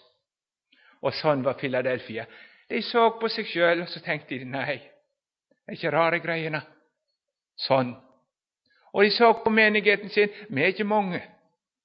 Och 0.99 1.13
så 1.13 1.35
var 1.35 1.53
Filadelfia. 1.53 2.25
De 2.67 2.81
såg 2.81 3.19
på 3.19 3.29
sig 3.29 3.43
själv 3.43 3.83
och 3.83 3.89
så 3.89 3.99
tänkte 3.99 4.35
de 4.35 4.45
nej, 4.45 4.91
det 5.65 5.71
är 5.71 5.75
inte 5.75 5.91
rara 5.91 6.17
grejerna. 6.17 6.61
Sån 7.55 7.95
Og 8.95 9.03
de 9.03 9.11
så 9.11 9.33
på 9.43 9.51
menigheten 9.51 10.09
sin. 10.09 10.29
Vi 10.49 10.61
er 10.61 10.71
ikke 10.71 10.83
mange. 10.87 11.19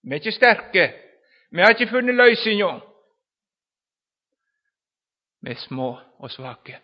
Vi 0.02 0.10
er 0.10 0.20
ikke 0.22 0.32
sterke. 0.32 0.84
Vi 1.50 1.60
har 1.60 1.74
ikke 1.74 1.90
funnet 1.90 2.14
løsninga. 2.14 2.68
Vi 5.42 5.50
er 5.50 5.58
små 5.58 5.98
og 6.18 6.30
svake. 6.30 6.76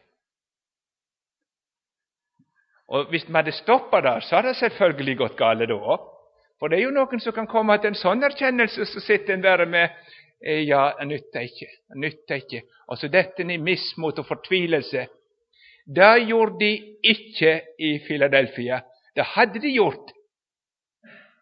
Og 2.88 3.08
Hvis 3.10 3.28
vi 3.28 3.32
hadde 3.34 3.52
stoppa 3.52 4.00
der, 4.00 4.20
så 4.20 4.36
hadde 4.36 4.48
det 4.48 4.56
selvfølgelig 4.56 5.16
gått 5.16 5.36
galt 5.36 5.68
da 5.68 5.78
òg. 5.78 6.10
For 6.58 6.68
det 6.68 6.78
er 6.78 6.88
jo 6.88 6.96
noen 6.96 7.20
som 7.20 7.34
kan 7.36 7.46
komme 7.46 7.76
til 7.78 7.92
en 7.92 7.98
sånn 8.00 8.24
erkjennelse, 8.24 8.86
så 8.88 9.00
sitter 9.04 9.34
en 9.34 9.42
bare 9.44 9.66
med 9.66 9.88
ja, 10.66 10.90
det 10.98 11.06
nytter 11.06 11.46
ikke, 11.46 11.68
det 11.88 12.00
nytter 12.00 12.42
ikke. 12.42 12.62
Altså 12.88 13.08
dette 13.12 13.42
i 13.42 13.58
mismot 13.58 14.18
og 14.18 14.26
fortvilelse. 14.26 15.06
Det 15.86 16.12
gjorde 16.26 16.58
de 16.60 16.72
ikke 17.14 17.60
i 17.78 17.98
Filadelfia. 18.08 18.80
Det 19.16 19.24
hadde 19.36 19.60
de 19.60 19.74
gjort 19.74 20.15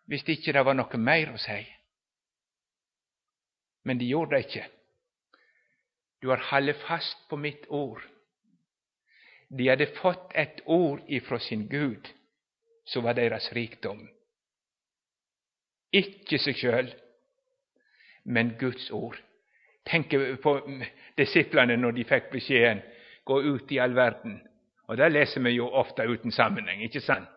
hvis 0.07 0.25
ikke 0.29 0.53
det 0.53 0.65
var 0.65 0.77
noe 0.77 1.01
mer 1.01 1.33
å 1.33 1.41
si. 1.41 1.61
Men 3.85 4.01
de 4.01 4.09
gjorde 4.09 4.37
det 4.37 4.47
ikke. 4.47 4.65
Du 6.23 6.31
har 6.33 6.45
holdt 6.51 6.81
fast 6.87 7.29
på 7.29 7.37
mitt 7.37 7.67
ord. 7.69 8.03
De 9.49 9.69
hadde 9.69 9.91
fått 10.01 10.33
et 10.35 10.63
ord 10.67 11.03
ifra 11.09 11.39
sin 11.39 11.67
Gud, 11.69 12.09
som 12.85 13.05
var 13.05 13.17
deres 13.19 13.51
rikdom. 13.53 14.01
Ikke 15.93 16.41
seg 16.41 16.57
sjøl, 16.59 16.89
men 18.25 18.55
Guds 18.59 18.89
ord. 18.91 19.21
Tenk 19.85 20.17
på 20.43 20.55
disiplene 21.19 21.77
når 21.77 21.93
de 21.99 22.09
fikk 22.09 22.33
beskjeden 22.33 22.81
'gå 23.25 23.41
ut 23.41 23.73
i 23.73 23.79
all 23.79 23.95
verden'. 23.95 24.41
Og 24.89 24.97
Det 24.97 25.13
leser 25.13 25.41
vi 25.41 25.51
jo 25.51 25.69
ofte 25.69 26.03
uten 26.03 26.33
sammenheng, 26.33 26.83
ikke 26.83 27.01
sant? 27.01 27.29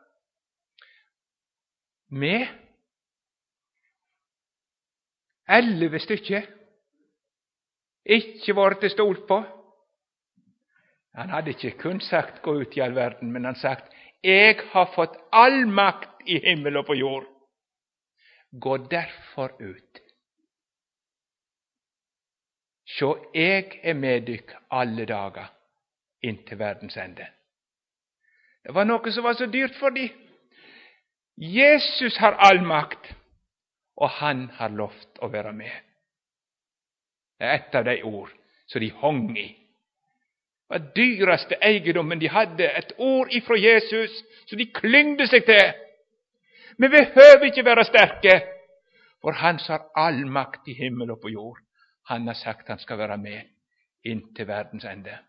Med? 2.09 2.47
elleve 5.47 5.99
stykker 5.99 6.47
ikke 8.17 8.55
vært 8.55 8.81
det 8.83 8.91
stolt 8.93 9.25
på. 9.27 9.41
Han 11.17 11.31
hadde 11.33 11.55
ikke 11.55 11.77
kun 11.79 11.99
sagt 11.99 12.41
'gå 12.41 12.53
ut 12.61 12.77
i 12.77 12.79
all 12.79 12.95
verden', 12.95 13.31
men 13.31 13.45
han 13.45 13.55
sagt 13.55 13.93
'Jeg 14.23 14.59
har 14.71 14.91
fått 14.95 15.17
all 15.31 15.67
makt 15.67 16.21
i 16.25 16.39
himmel 16.39 16.77
og 16.77 16.85
på 16.85 16.93
jord'. 16.93 17.27
Gå 18.61 18.77
derfor 18.77 19.51
ut 19.61 19.99
Sjå, 22.87 23.31
jag 23.33 23.79
er 23.83 23.93
med 23.93 24.21
dykk 24.21 24.53
alle 24.71 25.05
dager 25.05 25.53
inntil 26.21 26.59
verdens 26.59 26.97
ende. 26.97 27.27
Det 28.63 28.73
var 28.73 28.83
noe 28.83 29.11
som 29.11 29.23
var 29.23 29.33
så 29.33 29.45
dyrt 29.45 29.75
for 29.75 29.89
dem. 29.89 30.26
Jesus 31.37 32.17
har 32.17 32.31
all 32.31 32.61
makt, 32.61 33.13
och 33.95 34.09
han 34.09 34.49
har 34.49 34.69
lovt 34.69 35.19
att 35.21 35.31
vara 35.31 35.51
med. 35.51 35.71
Det 37.39 37.45
är 37.45 37.55
ett 37.55 37.75
av 37.75 37.85
de 37.85 38.03
ord 38.03 38.29
som 38.65 38.81
de 38.81 38.89
hång 38.89 39.37
i. 39.37 39.47
Det 39.47 40.79
var 40.79 40.91
dyraste 40.95 41.55
egendomen 41.55 42.19
de 42.19 42.27
hade, 42.27 42.69
ett 42.69 42.91
ord 42.97 43.27
ifrån 43.31 43.61
Jesus 43.61 44.23
så 44.45 44.55
de 44.55 44.65
klyngde 44.65 45.27
sig 45.27 45.41
till. 45.41 45.71
Men 46.77 46.91
Vi 46.91 46.97
behöver 46.97 47.45
inte 47.45 47.61
vara 47.61 47.83
starka, 47.83 48.41
för 49.21 49.31
Han 49.31 49.59
har 49.67 49.81
all 49.93 50.25
makt 50.25 50.67
i 50.67 50.73
himmel 50.73 51.11
och 51.11 51.21
på 51.21 51.29
jord. 51.29 51.59
Han 52.03 52.27
har 52.27 52.33
sagt 52.33 52.61
att 52.61 52.67
han 52.67 52.79
ska 52.79 52.95
vara 52.95 53.17
med 53.17 53.43
in 54.03 54.33
till 54.33 54.45
världens 54.45 54.85
ände. 54.85 55.19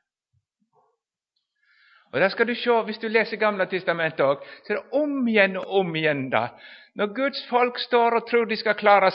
Och 2.12 2.20
där 2.20 2.28
ska 2.28 2.44
du 2.44 2.54
se, 2.54 2.70
om 2.70 2.92
du 3.00 3.08
läser 3.08 3.36
Gamla 3.36 3.66
testamentet 3.66 4.20
också, 4.20 4.48
så 4.62 4.72
är 4.72 4.76
det 4.76 4.84
om 4.90 5.28
igen 5.28 5.56
och 5.56 5.78
om 5.78 5.96
igen 5.96 6.30
då. 6.30 6.48
När 6.94 7.06
Guds 7.06 7.46
folk 7.46 7.78
står 7.78 8.14
och 8.16 8.26
tror 8.26 8.46
de 8.46 8.56
skal 8.56 8.74
klare 8.74 9.10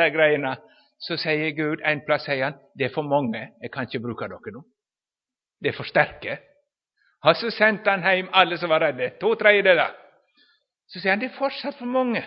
här 0.00 0.08
grejerna, 0.08 0.56
så 0.98 1.16
säger 1.16 1.50
Gud 1.50 1.80
en 1.82 2.00
plats, 2.00 2.24
säger 2.24 2.44
han, 2.44 2.54
det 2.74 2.84
är 2.84 2.88
för 2.88 3.02
många, 3.02 3.48
jag 3.60 3.72
kan 3.72 3.86
brukar 3.86 4.28
bruke 4.28 4.50
dere. 4.50 4.62
Det 5.60 5.68
är 5.68 5.72
för 5.72 5.84
starka. 5.84 6.38
Och 7.24 7.36
så 7.36 7.50
sände 7.50 7.90
han 7.90 8.02
hem 8.02 8.28
alla 8.32 8.56
som 8.56 8.68
var 8.68 8.80
rädda, 8.80 9.10
två 9.10 9.34
tredjedelar. 9.34 9.90
Så 10.86 11.00
säger 11.00 11.12
han 11.12 11.20
det 11.20 11.26
är 11.26 11.38
fortsatt 11.38 11.74
för 11.74 11.86
många. 11.86 12.24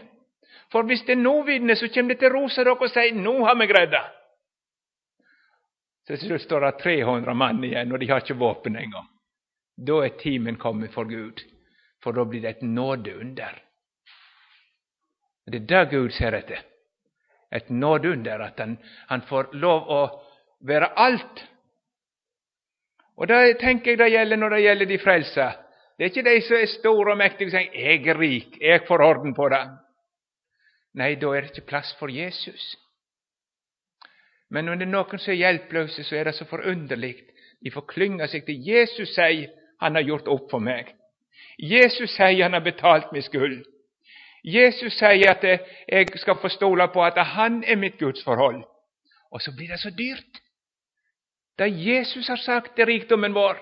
För 0.71 0.83
visst 0.83 1.07
det 1.07 1.15
nu 1.15 1.43
vinner, 1.43 1.75
så 1.75 1.87
kommer 1.87 2.09
det 2.09 2.15
till 2.15 2.29
Rosa, 2.29 2.71
och 2.71 2.91
säger, 2.91 3.13
nu 3.13 3.39
har 3.39 3.55
vi 3.55 3.67
grädda. 3.67 4.11
Så 6.07 6.17
Til 6.17 6.27
slutt 6.27 6.41
står 6.41 6.59
det 6.59 6.71
300 6.71 7.33
man 7.33 7.63
igen, 7.63 7.91
och 7.91 7.99
de 7.99 8.07
har 8.07 8.19
inte 8.19 8.33
vapen 8.33 8.75
en 8.75 8.91
gång 8.91 9.18
då 9.85 10.01
är 10.01 10.09
timen 10.09 10.55
kommit 10.55 10.93
för 10.93 11.05
Gud, 11.05 11.39
för 12.03 12.13
då 12.13 12.25
blir 12.25 12.41
det 12.41 12.49
ett 12.49 12.61
nådunder. 12.61 13.63
Det 15.45 15.57
är 15.57 15.61
det 15.61 15.89
Gud 15.91 16.13
ser 16.13 16.31
det. 16.31 16.59
Ett 17.51 17.69
nådunder, 17.69 18.39
att 18.39 18.59
han, 18.59 18.77
han 19.07 19.21
får 19.21 19.49
lov 19.53 19.89
att 19.89 20.23
vara 20.59 20.85
allt. 20.85 21.47
Och 23.15 23.27
där 23.27 23.53
tänker 23.53 23.91
jag 23.91 23.99
det 23.99 24.07
gäller 24.07 24.37
när 24.37 24.49
det 24.49 24.59
gäller 24.59 24.85
de 24.85 24.97
frälsta, 24.97 25.53
Det 25.97 26.03
är 26.03 26.07
inte 26.07 26.21
de 26.21 26.41
som 26.41 26.55
är 26.55 26.65
stora 26.65 27.11
och 27.11 27.17
mäktiga, 27.17 27.49
som 27.49 27.59
säger, 27.59 28.05
”jag 28.05 28.07
är 28.07 28.19
rik, 28.19 28.57
jag 28.59 28.87
får 28.87 29.01
orden 29.01 29.33
på 29.33 29.49
det'. 29.49 29.77
Nej, 30.93 31.15
då 31.15 31.33
är 31.33 31.41
det 31.41 31.47
inte 31.47 31.61
plats 31.61 31.95
för 31.99 32.07
Jesus. 32.07 32.77
Men 34.49 34.69
om 34.69 34.79
det 34.79 34.85
är 34.85 34.87
någon 34.87 35.19
som 35.19 35.33
är 35.33 35.37
hjälplös, 35.37 36.07
så 36.07 36.15
är 36.15 36.25
det 36.25 36.33
så 36.33 36.45
förunderligt, 36.45 37.29
De 37.59 37.71
får 37.71 37.81
klynga 37.87 38.27
sig 38.27 38.41
till 38.41 38.61
Jesus 38.61 39.15
säger, 39.15 39.58
han 39.79 39.95
har 39.95 40.01
gjort 40.01 40.27
upp 40.27 40.51
för 40.51 40.59
mig. 40.59 40.95
Jesus 41.57 42.15
sier 42.15 42.43
han 42.43 42.53
har 42.53 42.61
betalt 42.61 43.11
min 43.11 43.23
skuld. 43.23 43.65
Jesus 44.43 44.97
säger 44.97 45.31
att 45.31 45.61
jag 45.87 46.19
ska 46.19 46.35
få 46.35 46.49
stola 46.49 46.87
på 46.87 47.03
att 47.03 47.27
han 47.27 47.63
är 47.63 47.75
mitt 47.75 47.97
Guds 47.97 48.23
förhåll. 48.23 48.65
Och 49.31 49.41
så 49.41 49.55
blir 49.55 49.67
det 49.67 49.77
så 49.77 49.89
dyrt. 49.89 50.41
Där 51.57 51.65
Jesus 51.65 52.29
har 52.29 52.37
sagt 52.37 52.75
det 52.75 52.85
rikdomen 52.85 53.33
var. 53.33 53.57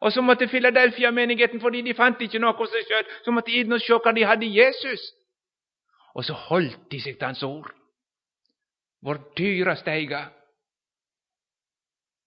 vår, 0.00 0.10
så 0.10 0.22
måtte 0.22 0.48
Philadelphia-menigheten, 0.48 1.60
för 1.60 1.70
de 1.70 1.94
fann 1.94 2.16
inte 2.20 2.38
något 2.38 2.56
hos 2.58 2.70
seg 2.70 2.88
sjøl, 2.88 3.04
så 3.24 3.32
måtte 3.32 3.50
inn 3.50 3.72
og 3.72 3.80
se 3.80 4.12
de 4.12 4.22
hade 4.22 4.46
Jesus. 4.46 5.00
Och 6.14 6.24
så 6.24 6.34
höll 6.34 6.72
de 6.90 7.00
sig 7.00 7.14
till 7.14 7.26
Hans 7.26 7.42
ord. 7.42 7.72
Vår 9.00 9.20
dyra 9.36 9.76
eier. 9.86 10.28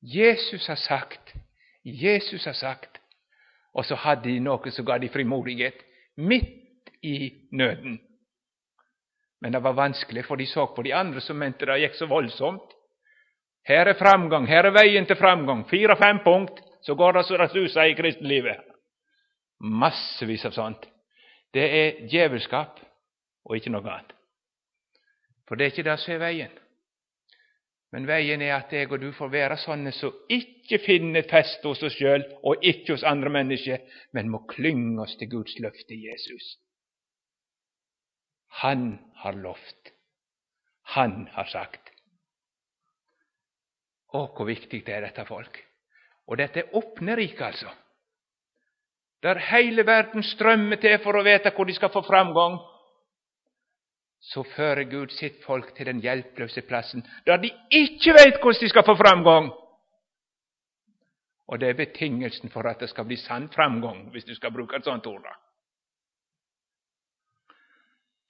Jesus 0.02 0.68
har 0.68 0.76
sagt, 0.76 1.34
Jesus 1.84 2.46
har 2.46 2.54
sagt, 2.54 2.95
och 3.76 3.86
så 3.86 3.96
hadde 3.96 4.30
de 4.30 4.40
noe 4.40 4.72
som 4.72 4.86
ga 4.88 4.96
de 4.98 5.10
frimodighet 5.12 5.82
midt 6.16 6.90
i 7.04 7.34
nøden. 7.52 8.00
Men 9.42 9.52
det 9.52 9.60
var 9.60 9.74
vanskelig, 9.76 10.24
for 10.26 10.40
de 10.40 10.46
så 10.48 10.68
på 10.68 10.82
de 10.82 10.94
andre 10.96 11.22
som 11.22 11.38
mente 11.38 11.68
det 11.68 11.82
gikk 11.82 11.98
så 12.00 12.08
voldsomt. 12.08 12.72
Her 13.68 13.92
er 13.92 14.00
framgang, 14.00 14.48
her 14.48 14.70
er 14.70 14.78
veien 14.78 15.06
til 15.06 15.20
framgang. 15.20 15.66
Fire-fem 15.68 16.22
punkt, 16.24 16.62
så 16.88 16.96
går 16.96 17.18
det 17.18 17.26
så 17.28 17.38
det 17.38 17.50
suser 17.52 17.92
i 17.92 17.98
kristenlivet. 18.00 18.64
Massevis 19.60 20.46
av 20.48 20.56
sånt. 20.56 20.88
Det 21.54 21.68
er 21.68 22.00
djevelskap 22.08 22.80
og 23.44 23.58
ikke 23.60 23.76
noe 23.76 23.84
annet. 23.84 24.16
For 25.50 25.60
det 25.60 25.66
er 25.68 25.76
ikke 25.76 25.90
det 25.90 26.00
som 26.00 26.16
er 26.16 26.24
veien. 26.24 26.56
Men 27.96 28.06
vägen 28.06 28.42
är 28.42 28.54
att 28.54 28.72
jag 28.72 28.92
och 28.92 29.00
du 29.00 29.14
får 29.14 29.30
vara 29.30 29.58
sånne 29.58 29.92
som 29.92 30.12
icke 30.30 30.78
finner 30.78 31.22
fäste 31.22 31.68
hos 31.68 31.84
oss 31.84 31.96
själva 31.96 32.38
och 32.42 32.56
icke 32.62 32.94
hos 32.94 33.04
andra 33.04 33.30
människor, 33.30 33.78
men 34.12 34.30
må 34.30 34.40
klynga 34.48 35.02
oss 35.02 35.18
till 35.18 35.28
Guds 35.28 35.60
löfte 35.60 35.94
Jesus. 35.94 36.58
Han 38.48 38.98
har 39.14 39.34
lovt. 39.34 39.92
Han 40.82 41.28
har 41.32 41.44
sagt. 41.44 41.82
Åh, 44.14 44.38
hur 44.38 44.46
viktigt 44.46 44.86
det 44.86 44.94
är 44.94 45.02
detta 45.02 45.26
folk. 45.26 45.64
Och 46.26 46.38
detta 46.38 46.60
är 46.60 46.78
öppna 46.78 47.16
rike, 47.16 47.46
alltså, 47.46 47.68
där 49.22 49.36
hela 49.36 49.84
världen 49.84 50.24
strømmer 50.24 50.76
till 50.76 50.98
för 50.98 51.14
att 51.14 51.26
veta 51.26 51.50
hur 51.50 51.66
de 51.66 51.74
ska 51.74 51.90
få 51.90 52.04
framgång 52.04 52.60
så 54.26 54.44
fører 54.56 54.88
Gud 54.90 55.14
sitt 55.14 55.44
folk 55.46 55.76
til 55.78 55.86
den 55.86 56.02
hjelpeløse 56.02 56.62
plassen, 56.66 57.06
der 57.26 57.38
de 57.38 57.52
ikke 57.72 58.16
vet 58.18 58.42
hvordan 58.42 58.62
de 58.62 58.70
skal 58.70 58.86
få 58.86 58.96
framgang. 58.98 59.52
Og 61.48 61.60
det 61.62 61.70
er 61.70 61.78
betingelsen 61.78 62.50
for 62.50 62.66
at 62.66 62.80
det 62.82 62.90
skal 62.90 63.06
bli 63.06 63.16
sann 63.22 63.50
framgang, 63.54 64.10
hvis 64.12 64.26
du 64.26 64.34
skal 64.36 64.52
bruke 64.52 64.76
et 64.76 64.84
sånt 64.84 65.06
ord. 65.06 65.28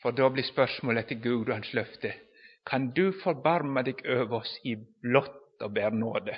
För 0.02 0.12
For 0.12 0.12
da 0.12 0.30
blir 0.30 0.44
spørsmålet 0.44 1.08
til 1.08 1.22
Gud 1.22 1.50
og 1.50 1.56
Hans 1.56 1.74
løfte 1.74 2.14
kan 2.66 2.88
du 2.98 3.12
forbarme 3.24 3.84
deg 3.86 4.02
over 4.10 4.42
oss 4.42 4.60
i 4.64 4.76
blått 4.76 5.62
og 5.62 5.72
bär 5.74 5.92
nåde? 5.92 6.38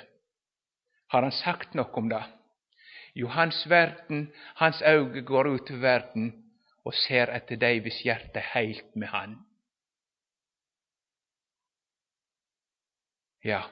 Har 1.08 1.22
Han 1.22 1.32
sagt 1.32 1.74
noe 1.74 1.92
om 1.92 2.08
det? 2.08 2.22
Jo, 3.14 3.28
Hans 3.28 3.66
verden, 3.70 4.32
Hans 4.54 4.82
øyne 4.82 5.20
går 5.20 5.48
ut 5.48 5.66
til 5.66 5.80
verden 5.80 6.32
og 6.84 6.94
ser 6.94 7.32
etter 7.32 7.56
deg 7.56 7.82
hvis 7.82 8.02
hjertet 8.04 8.44
er 8.54 8.82
med 8.94 9.08
Han. 9.08 9.47
Ja, 13.48 13.62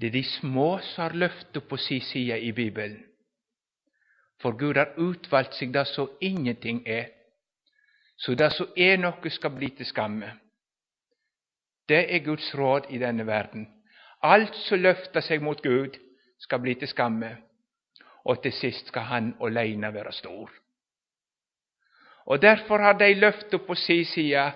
det 0.00 0.06
er 0.06 0.12
de 0.12 0.24
små 0.24 0.78
som 0.82 1.02
har 1.02 1.12
løftet 1.14 1.68
på 1.68 1.76
si 1.78 2.00
side 2.00 2.40
i 2.40 2.52
Bibelen. 2.52 3.04
For 4.42 4.56
Gud 4.58 4.74
har 4.76 4.96
utvalgt 4.98 5.54
seg 5.54 5.70
det 5.74 5.84
som 5.86 6.10
ingenting 6.20 6.82
er, 6.86 7.12
så 8.18 8.34
det 8.34 8.50
som 8.56 8.72
er 8.76 8.98
noe, 8.98 9.30
skal 9.30 9.54
bli 9.54 9.70
til 9.78 9.86
skamme. 9.86 10.32
Det 11.88 12.02
er 12.10 12.24
Guds 12.26 12.50
råd 12.58 12.90
i 12.90 12.98
denne 12.98 13.26
verden. 13.26 13.68
Alt 14.22 14.56
som 14.66 14.82
løfter 14.82 15.22
seg 15.22 15.42
mot 15.42 15.62
Gud, 15.62 15.94
skal 16.38 16.60
bli 16.60 16.74
til 16.74 16.90
skamme, 16.90 17.30
og 18.24 18.42
til 18.42 18.52
sist 18.52 18.90
skal 18.90 19.02
Han 19.12 19.34
alene 19.40 19.94
være 19.94 20.12
stor. 20.12 20.50
Og 22.26 22.42
Derfor 22.42 22.78
har 22.78 22.98
de 22.98 23.14
løftet 23.14 23.66
på 23.66 23.74
si 23.74 24.04
side 24.04 24.52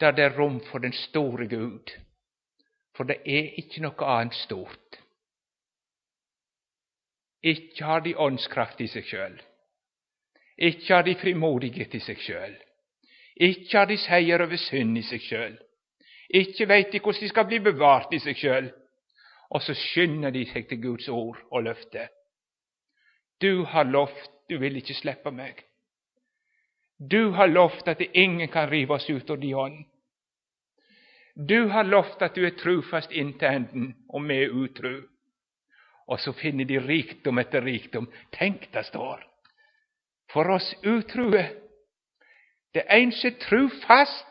der 0.00 0.12
det 0.12 0.24
er 0.24 0.38
rom 0.38 0.60
for 0.70 0.78
den 0.78 0.92
store 0.92 1.48
Gud 1.48 2.07
for 2.98 3.06
det 3.06 3.20
er 3.30 3.52
ikke 3.62 3.84
noe 3.84 4.06
annet 4.10 4.34
stort. 4.34 4.96
Ikke 7.46 7.84
har 7.86 8.02
de 8.02 8.16
åndskraft 8.18 8.80
i 8.82 8.88
seg 8.90 9.06
sjøl. 9.06 9.36
Ikke 10.58 10.96
har 10.96 11.04
de 11.06 11.14
frimodighet 11.20 11.94
i 11.94 12.00
seg 12.02 12.18
sjøl. 12.18 12.56
Ikke 13.38 13.78
har 13.78 13.86
de 13.86 13.98
seier 14.02 14.42
over 14.42 14.58
synd 14.58 14.98
i 14.98 15.04
seg 15.06 15.22
sjøl. 15.22 15.54
Ikke 16.34 16.66
veit 16.66 16.90
de 16.90 16.98
hvordan 16.98 17.22
de 17.22 17.30
skal 17.30 17.46
bli 17.46 17.60
bevart 17.62 18.16
i 18.18 18.18
seg 18.24 18.40
sjøl. 18.40 18.72
Og 19.54 19.62
så 19.62 19.78
skynder 19.78 20.34
de 20.34 20.42
seg 20.50 20.66
til 20.68 20.82
Guds 20.82 21.06
ord 21.08 21.38
og 21.54 21.62
løfte. 21.68 22.08
Du 23.38 23.62
har 23.62 23.86
lovt, 23.86 24.26
du 24.50 24.58
vil 24.58 24.82
ikke 24.82 24.98
slippe 24.98 25.30
meg. 25.30 25.62
Du 26.98 27.30
har 27.38 27.46
lovt 27.46 27.86
at 27.88 28.02
ingen 28.10 28.50
kan 28.50 28.66
rive 28.70 28.98
oss 28.98 29.06
ut 29.06 29.30
av 29.30 29.38
din 29.38 29.54
hånd. 29.54 29.78
Du 31.38 31.64
har 31.64 31.84
lovat 31.84 32.22
att 32.22 32.34
du 32.34 32.46
är 32.46 32.50
trufast 32.50 33.12
inntil 33.12 33.92
och 34.08 34.22
med 34.22 34.42
utru. 34.42 35.02
Och 36.06 36.20
så 36.20 36.32
finner 36.32 36.64
de 36.64 36.80
rikdom 36.80 37.38
efter 37.38 37.62
rikdom. 37.62 38.10
Tänk, 38.30 38.72
det 38.72 38.84
står. 38.84 39.28
för 40.32 40.50
oss 40.50 40.74
utrue. 40.82 41.50
Det 42.72 42.90
är 42.90 42.98
inte 42.98 43.16
som 43.16 43.30
er 43.30 43.34
trufast. 43.34 44.24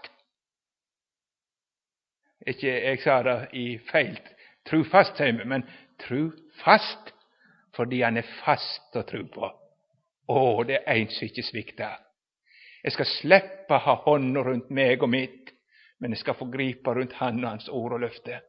Ikke 2.47 2.71
jeg 2.71 2.99
sa 3.03 3.23
det 3.23 3.47
i 3.59 3.65
feil 3.89 4.19
trufast, 4.69 5.17
sier 5.17 5.33
vi, 5.35 5.45
men 5.45 5.65
trufast 5.99 7.11
fordi 7.75 7.99
han 8.01 8.17
er 8.17 8.29
fast 8.45 8.95
å 8.95 9.03
tro 9.03 9.25
på. 9.33 9.49
Å, 10.31 10.63
det 10.63 10.79
er 10.85 11.01
en 11.01 11.11
som 11.11 11.27
ikke 11.27 11.43
svikter. 11.43 11.97
Jeg 12.83 12.95
skal 12.95 13.09
slippe 13.09 13.81
ha 13.83 13.95
hånda 14.05 14.45
rundt 14.47 14.71
meg 14.71 15.03
og 15.03 15.11
mitt 15.11 15.51
men 15.97 16.09
ni 16.09 16.15
ska 16.15 16.33
få 16.33 16.45
gripa 16.45 16.93
runt 16.93 17.13
Han 17.13 17.43
och 17.43 17.49
Hans 17.49 17.69
ord 17.69 17.93
och 17.93 17.99
löfte. 17.99 18.41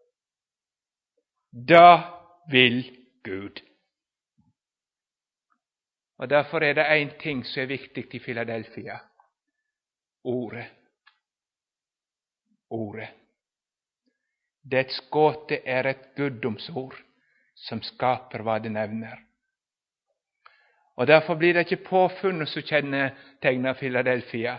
Då 1.51 2.05
vill 2.51 3.07
Gud. 3.25 3.61
Och 6.17 6.29
därför 6.29 6.61
är 6.61 6.75
det 6.75 6.85
en 6.85 7.11
ting 7.19 7.45
som 7.45 7.63
är 7.63 7.67
viktig 7.67 8.15
i 8.15 8.21
Filadelfia 8.21 9.01
ordet. 10.23 10.67
Ordet. 12.69 13.09
Det 14.63 14.91
skåte 14.91 15.61
är 15.65 15.85
ett 15.85 16.15
guddomsord 16.15 16.95
som 17.55 17.83
skapar 17.83 18.41
vad 18.41 18.63
det 18.63 18.69
nämner. 18.69 19.25
Och 20.95 21.07
därför 21.07 21.37
blir 21.37 21.55
det 21.55 21.61
inte 21.61 21.77
påfunnet 21.77 22.49
som 22.49 22.63
kjennetegner 22.63 23.75
Filadelfia, 23.75 24.59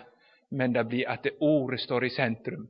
men 0.49 0.73
det 0.73 0.83
blir 0.83 1.09
att 1.09 1.23
det 1.23 1.37
ordet 1.39 1.79
står 1.79 2.05
i 2.05 2.09
centrum 2.09 2.69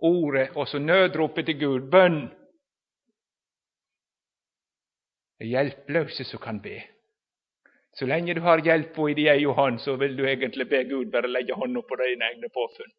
ordet, 0.00 0.56
och 0.56 0.68
så 0.68 0.78
nödropet 0.78 1.46
till 1.46 1.58
Gud, 1.58 1.90
bön. 1.90 2.30
Det 5.38 5.44
er 5.44 6.24
som 6.24 6.38
kan 6.38 6.60
be. 6.60 6.84
Så 7.92 8.06
länge 8.06 8.34
du 8.34 8.40
har 8.40 8.66
hjälp 8.66 8.98
i 8.98 9.14
din 9.14 9.26
egen 9.26 9.50
hånd, 9.50 9.80
så 9.80 9.96
vill 9.96 10.16
du 10.16 10.30
egentligen 10.30 10.68
be 10.68 10.84
Gud 10.84 11.10
bara 11.10 11.26
lägga 11.26 11.54
honom 11.54 11.82
på 11.82 11.96
dina 11.96 12.30
egna 12.30 12.48
påfund. 12.48 12.92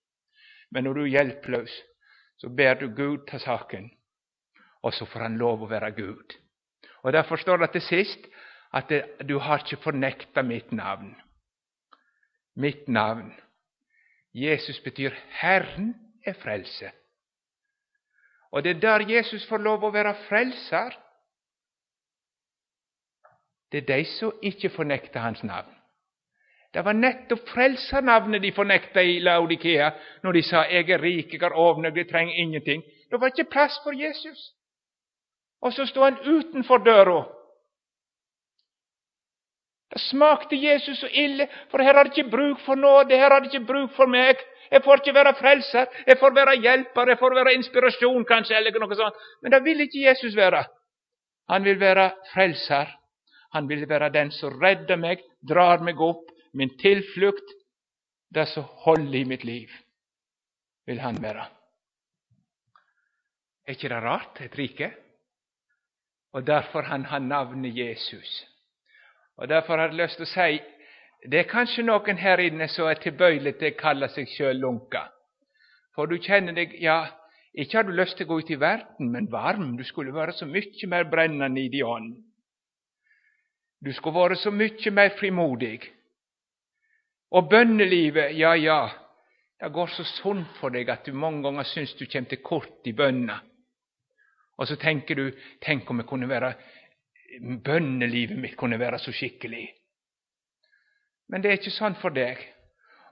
Men 0.70 0.84
när 0.84 0.94
du 0.94 1.04
är 1.04 1.08
hjälplös 1.08 1.70
så 2.38 2.50
ber 2.50 2.76
du 2.76 2.96
Gud 2.96 3.28
ta 3.28 3.40
saken, 3.40 3.90
och 4.82 4.94
så 4.94 5.06
får 5.06 5.20
Han 5.20 5.38
lov 5.38 5.64
att 5.64 5.70
vara 5.70 5.90
Gud. 5.90 6.32
Och 6.92 7.12
därför 7.12 7.38
står 7.38 7.58
det 7.58 7.68
till 7.68 7.82
sist 7.82 8.20
att 8.70 8.88
det, 8.88 9.28
du 9.28 9.36
har 9.36 9.60
inte 9.60 9.76
fornekta 9.76 10.44
mitt 10.44 10.72
namn. 10.72 11.16
Mitt 12.54 12.88
namn. 12.88 13.34
Jesus 14.32 14.84
betyder 14.84 15.20
Herren 15.30 16.11
är 16.23 16.34
frälse. 16.34 16.91
Och 18.51 18.63
det 18.63 18.69
är 18.69 18.73
där 18.73 18.99
Jesus 18.99 19.47
får 19.47 19.60
lov 19.60 19.86
att 19.86 19.93
vara 19.93 20.13
frälsar. 20.13 20.95
Det 23.69 23.77
är 23.77 23.81
de 23.81 24.05
som 24.05 24.31
inte 24.41 24.69
förnekar 24.69 25.19
hans 25.19 25.43
namn. 25.43 25.75
Det 26.71 26.81
var 26.81 26.93
nettopp 26.93 27.49
frelsernavnet 27.49 28.41
de 28.41 28.51
förnekade 28.51 29.03
i 29.03 29.19
Laodikea 29.19 29.93
när 30.23 30.34
de 30.34 30.43
sa 30.43 30.65
'Jeg 30.65 30.89
er 30.89 30.99
rik, 30.99 31.34
jeg 31.34 31.41
har 31.41 31.53
ovner, 31.53 31.91
jeg 31.97 32.10
trenger 32.10 32.34
ingenting'. 32.34 32.84
Det 33.10 33.17
var 33.17 33.43
plats 33.51 33.84
för 33.84 33.91
Jesus. 33.91 34.55
Och 35.62 35.73
så 35.73 35.86
står 35.86 36.03
han 36.03 36.19
utanför 36.25 36.79
dörren. 36.79 37.40
Det 39.91 39.99
smakte 39.99 40.56
Jesus 40.56 40.99
så 40.99 41.08
ille, 41.08 41.47
for 41.71 41.84
her 41.84 41.93
har 41.93 42.08
de 42.08 42.13
ikke 42.15 42.32
bruk 42.32 42.60
for 42.65 42.80
nåde, 42.80 43.17
her 43.17 43.32
har 43.32 43.39
de 43.43 43.49
ikke 43.51 43.67
bruk 43.67 43.91
for 43.95 44.08
meg. 44.08 44.39
Jeg 44.71 44.84
får 44.84 45.01
ikke 45.01 45.13
være 45.13 45.34
frelser, 45.36 45.86
jeg 46.08 46.17
får 46.19 46.36
være 46.36 46.56
hjelper, 46.63 47.10
jeg 47.12 47.19
får 47.19 47.36
være 47.36 47.54
inspirasjon, 47.58 48.25
kanskje, 48.25 48.56
eller 48.56 48.80
noe 48.80 48.95
sånt. 48.95 49.17
Men 49.43 49.51
det 49.51 49.63
vil 49.65 49.84
ikke 49.84 50.06
Jesus 50.06 50.36
være. 50.36 50.63
Han 51.51 51.65
vil 51.67 51.80
være 51.80 52.12
frelser. 52.32 52.93
Han 53.51 53.67
vil 53.69 53.84
være 53.89 54.10
den 54.15 54.32
som 54.32 54.56
redder 54.62 54.95
meg, 54.95 55.19
drar 55.43 55.84
meg 55.84 55.99
opp, 55.99 56.30
min 56.56 56.71
tilflukt, 56.80 57.51
det 58.32 58.47
som 58.47 58.63
holder 58.86 59.17
i 59.19 59.25
mitt 59.27 59.43
liv, 59.43 59.71
vil 60.88 60.99
han 61.04 61.19
være. 61.23 61.43
Er 63.67 63.75
ikke 63.75 63.91
det 63.91 63.99
rart, 64.04 64.39
et 64.39 64.56
rike? 64.58 64.91
Og 66.32 66.47
derfor 66.47 66.88
han 66.88 67.06
har 67.06 67.19
navnet 67.19 67.75
Jesus. 67.75 68.51
Og 69.38 69.48
Derfor 69.50 69.78
har 69.78 69.89
jeg 69.89 70.02
lyst 70.02 70.20
til 70.20 70.28
å 70.28 70.34
si 70.34 70.62
det 71.30 71.38
er 71.38 71.50
kanskje 71.50 71.86
noen 71.86 72.17
her 72.17 72.41
inne 72.41 72.65
som 72.74 72.88
er 72.89 72.98
tilbøyelig 72.98 73.60
til 73.60 73.70
å 73.70 73.78
kalle 73.78 74.08
seg 74.10 74.30
sjøl 74.30 74.58
lunka. 74.58 75.04
For 75.94 76.10
du 76.10 76.17
kjenner 76.17 76.56
deg 76.58 76.74
Ja, 76.82 77.12
ikke 77.54 77.78
har 77.78 77.86
du 77.86 77.91
lyst 77.94 78.17
til 78.17 78.26
å 78.26 78.32
gå 78.32 78.39
ut 78.41 78.50
i 78.50 78.58
verden, 78.58 79.12
men 79.12 79.30
varm. 79.32 79.76
Du 79.78 79.84
skulle 79.84 80.13
vara 80.15 80.34
så 80.34 80.48
mye 80.48 80.88
mer 80.88 81.04
brennende 81.12 81.62
i 81.62 81.70
din 81.70 81.86
ånd. 81.86 82.15
Du 83.82 83.94
skulle 83.94 84.15
vara 84.15 84.36
så 84.36 84.52
mye 84.52 84.91
mer 84.91 85.13
frimodig. 85.20 85.82
Og 87.32 87.50
bønnelivet, 87.50 88.34
ja, 88.38 88.56
ja, 88.56 88.89
det 89.62 89.72
går 89.74 89.88
så 89.88 90.04
sunt 90.04 90.58
for 90.60 90.74
deg 90.74 90.89
at 90.89 91.06
du 91.06 91.13
mange 91.13 91.44
ganger 91.44 91.67
syns 91.70 91.94
du 92.00 92.06
kommer 92.06 92.30
til 92.30 92.41
kort 92.44 92.88
i 92.88 92.94
bønna. 92.94 93.39
Og 94.58 94.67
så 94.67 94.76
tenker 94.76 95.15
du 95.15 95.32
tenk 95.62 95.89
om 95.89 96.02
jeg 96.02 96.08
kunne 96.10 96.30
være, 96.30 96.54
bønnelivet 97.39 98.38
mitt 98.38 98.58
kunne 98.58 98.80
være 98.80 99.00
så 99.00 99.13
skikkelig. 99.15 99.67
Men 101.30 101.41
det 101.41 101.52
er 101.52 101.60
ikke 101.60 101.74
sånn 101.74 101.96
for 102.02 102.13
deg. 102.15 102.41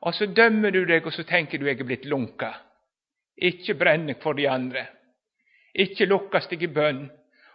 Og 0.04 0.16
så 0.16 0.28
dømmer 0.32 0.72
du 0.72 0.84
deg, 0.88 1.06
og 1.06 1.14
så 1.16 1.24
tenker 1.28 1.60
du 1.60 1.68
jeg 1.68 1.80
er 1.80 1.88
blitt 1.88 2.08
lunka. 2.08 2.54
Ikke 3.40 3.76
bränna 3.80 4.16
for 4.22 4.36
de 4.36 4.48
andre. 4.48 4.86
Ikke 5.74 6.08
lukkes 6.08 6.50
deg 6.52 6.64
i 6.64 6.72
bønn. 6.74 7.06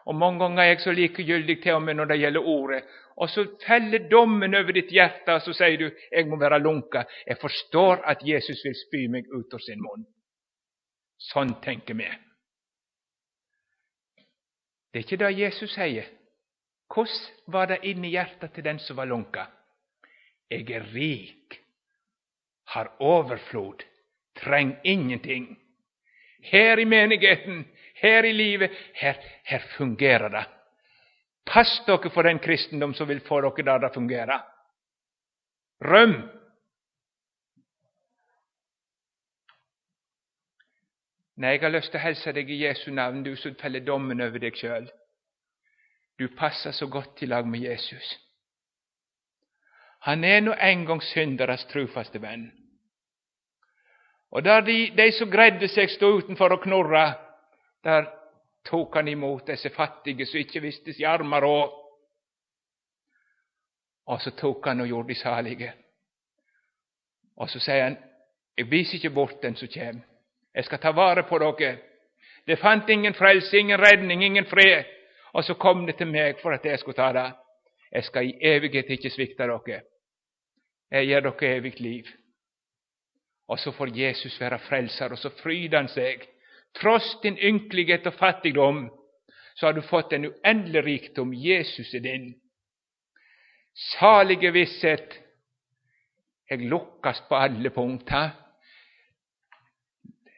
Og 0.05 0.17
mange 0.17 0.41
ganger 0.41 0.63
er 0.63 0.69
jeg 0.73 0.81
så 0.81 0.93
likegyldig 0.93 1.63
til 1.63 1.79
og 1.79 1.83
med 1.83 1.97
når 1.97 2.11
det 2.11 2.19
gjelder 2.21 2.49
ordet. 2.49 2.83
Og 3.17 3.31
så 3.31 3.45
feller 3.67 4.09
dommen 4.11 4.55
over 4.55 4.73
ditt 4.73 4.91
hjerte, 4.93 5.37
og 5.37 5.43
så 5.43 5.53
sier 5.53 5.77
du 5.79 5.91
'jeg 6.13 6.27
må 6.27 6.37
være 6.37 6.59
lunka'. 6.59 7.05
Jeg 7.27 7.37
forstår 7.41 8.03
at 8.05 8.19
Jesus 8.23 8.65
vil 8.65 8.75
spy 8.75 9.07
meg 9.09 9.25
ut 9.33 9.55
av 9.55 9.59
sin 9.59 9.81
munn. 9.81 10.05
Sånn 11.19 11.61
tenker 11.63 11.95
vi. 11.95 12.09
Det 14.93 15.01
er 15.01 15.05
ikke 15.05 15.25
det 15.25 15.39
Jesus 15.39 15.75
sier. 15.75 16.05
Hur 16.95 17.09
var 17.45 17.67
det 17.67 17.87
i 17.87 18.09
hjärtat 18.09 18.57
hos 18.57 18.65
den 18.65 18.79
som 18.79 18.97
var 18.97 19.07
lunka? 19.07 19.47
Jag 20.49 20.71
är 20.71 20.81
rik, 20.81 21.61
har 22.65 22.93
överflod, 23.01 23.83
träng 24.35 24.77
ingenting. 24.83 25.59
Här 26.43 26.79
i 26.79 26.85
menigheten, 26.85 27.65
här 27.95 28.25
i 28.25 28.33
livet, 28.33 28.71
här, 28.93 29.17
här 29.43 29.59
fungerar 29.59 30.31
det. 30.31 30.47
Pass 31.45 31.83
dock 31.87 32.13
för 32.13 32.23
den 32.23 32.39
kristendom 32.39 32.95
som 32.95 33.09
vill 33.09 33.21
få 33.21 33.41
dock 33.41 33.59
att 33.69 33.95
fungera. 33.95 34.43
fungerer. 35.81 36.29
När 41.35 41.53
jag 41.53 41.63
har 41.63 41.71
lust 41.71 41.95
att 41.95 42.01
hälsa 42.01 42.33
dig 42.33 42.53
i 42.53 42.57
Jesu 42.57 42.91
namn, 42.91 43.23
du 43.23 43.37
som 43.37 43.55
fäller 43.55 43.81
domen 43.81 44.21
över 44.21 44.39
dig 44.39 44.53
själv, 44.53 44.87
du 46.17 46.29
passar 46.29 46.73
så 46.73 46.87
gott 46.87 47.17
till 47.17 47.29
lag 47.29 47.47
med 47.47 47.61
Jesus. 47.61 48.19
Han 49.99 50.25
är 50.25 50.41
nu 50.41 50.53
en 50.53 50.85
gång 50.85 51.01
synderes 51.01 51.67
trofaste 51.67 52.19
vän. 52.19 52.53
Och 54.31 54.43
där 54.43 54.63
de, 54.63 54.91
de 54.91 55.13
som 55.13 55.31
grädde 55.31 55.69
sig 55.69 55.89
stå 55.89 56.19
utanför 56.19 56.53
och 56.53 56.63
knorra, 56.63 57.15
där 57.83 58.09
tog 58.63 58.95
han 58.95 59.09
emot 59.09 59.47
dessa 59.47 59.71
fattiga 59.71 60.27
som 60.27 60.39
inte 60.39 60.61
visste 60.61 60.93
sig 60.93 61.05
armar 61.05 61.43
och 61.45 61.81
och 64.05 64.23
så 64.23 64.31
tog 64.31 64.67
han 64.67 64.81
och 64.81 64.87
gjorde 64.87 65.15
salige. 65.15 65.75
Och 67.37 67.51
så 67.51 67.61
säger 67.61 67.85
han, 67.85 67.97
jag 68.55 68.65
visar 68.65 68.95
inte 68.95 69.11
bort 69.11 69.43
den 69.43 69.57
som 69.57 69.69
kommer. 69.69 70.01
Jag 70.53 70.65
ska 70.65 70.79
ta 70.79 70.93
vare 70.93 71.23
på 71.23 71.39
dere. 71.39 71.79
Det 72.45 72.57
fanns 72.57 72.89
ingen 72.89 73.15
frälsning, 73.15 73.61
ingen 73.61 73.81
räddning, 73.81 74.25
ingen 74.25 74.45
fred. 74.45 74.85
Og 75.35 75.45
så 75.45 75.55
kom 75.55 75.87
det 75.87 75.97
til 75.99 76.11
meg 76.11 76.39
for 76.43 76.55
at 76.55 76.65
jeg 76.65 76.79
skulle 76.79 76.99
ta 76.99 77.11
det. 77.13 77.31
Jeg 77.93 78.05
skal 78.05 78.29
i 78.29 78.37
evighet 78.43 78.91
ikke 78.91 79.11
svikte 79.11 79.47
dere. 79.47 79.81
Jeg 80.91 81.07
gir 81.09 81.25
dere 81.27 81.57
evig 81.57 81.81
liv. 81.81 82.11
Og 83.49 83.59
så 83.59 83.73
får 83.73 83.97
Jesus 83.99 84.41
være 84.41 84.59
frelser, 84.59 85.13
og 85.13 85.19
så 85.19 85.31
fryder 85.43 85.79
han 85.79 85.89
seg. 85.89 86.23
Tross 86.75 87.17
din 87.23 87.37
ynkelighet 87.39 88.07
og 88.07 88.15
fattigdom, 88.15 88.87
så 89.55 89.67
har 89.67 89.75
du 89.77 89.83
fått 89.83 90.13
en 90.13 90.31
uendelig 90.31 90.85
rikdom. 90.85 91.35
Jesus 91.35 91.95
er 91.95 92.03
din. 92.03 92.33
Salige 93.75 94.53
visshet. 94.53 95.21
Jeg 96.51 96.67
lukkes 96.71 97.23
på 97.29 97.37
alle 97.37 97.71
punkter. 97.71 98.31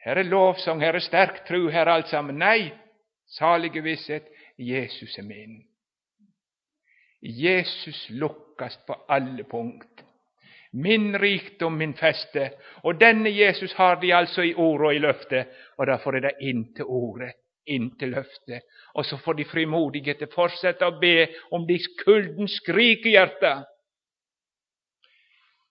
Her 0.05 0.21
er 0.21 0.29
lovsang, 0.29 0.81
her 0.81 0.95
er 0.95 1.03
sterk 1.03 1.43
tru, 1.47 1.69
her 1.69 1.85
er 1.85 1.97
alt 1.97 2.09
sammen. 2.09 2.37
Nei, 2.39 2.71
salige 3.27 3.83
visshet, 3.83 4.29
Jesus 4.57 5.17
är 5.17 5.23
min. 5.23 5.63
Jesus 7.21 8.09
lockas 8.09 8.85
på 8.85 8.93
alla 8.93 9.43
punkt. 9.43 10.03
Min 10.71 11.19
rikdom, 11.19 11.77
min 11.77 11.93
fäste. 11.93 12.51
Och 12.83 12.95
denne 12.95 13.29
Jesus 13.29 13.73
har 13.73 14.01
de 14.01 14.11
alltså 14.11 14.43
i 14.43 14.53
oro 14.53 14.85
och 14.85 14.93
i 14.93 14.99
löfte. 14.99 15.47
Och 15.75 15.85
därför 15.85 16.13
är 16.13 16.21
det 16.21 16.37
inte 16.39 16.73
til 16.73 16.83
ordet, 16.83 17.35
löfte. 18.01 18.61
Och 18.93 19.05
så 19.05 19.17
får 19.17 19.33
de 19.33 19.45
frimodige 19.45 20.27
fortsätta 20.27 20.87
å 20.87 20.99
be 20.99 21.29
om 21.51 21.67
de 21.67 21.79
kulden 22.05 22.47
skrik 22.47 23.05
i 23.05 23.09
hjärtat. 23.09 23.67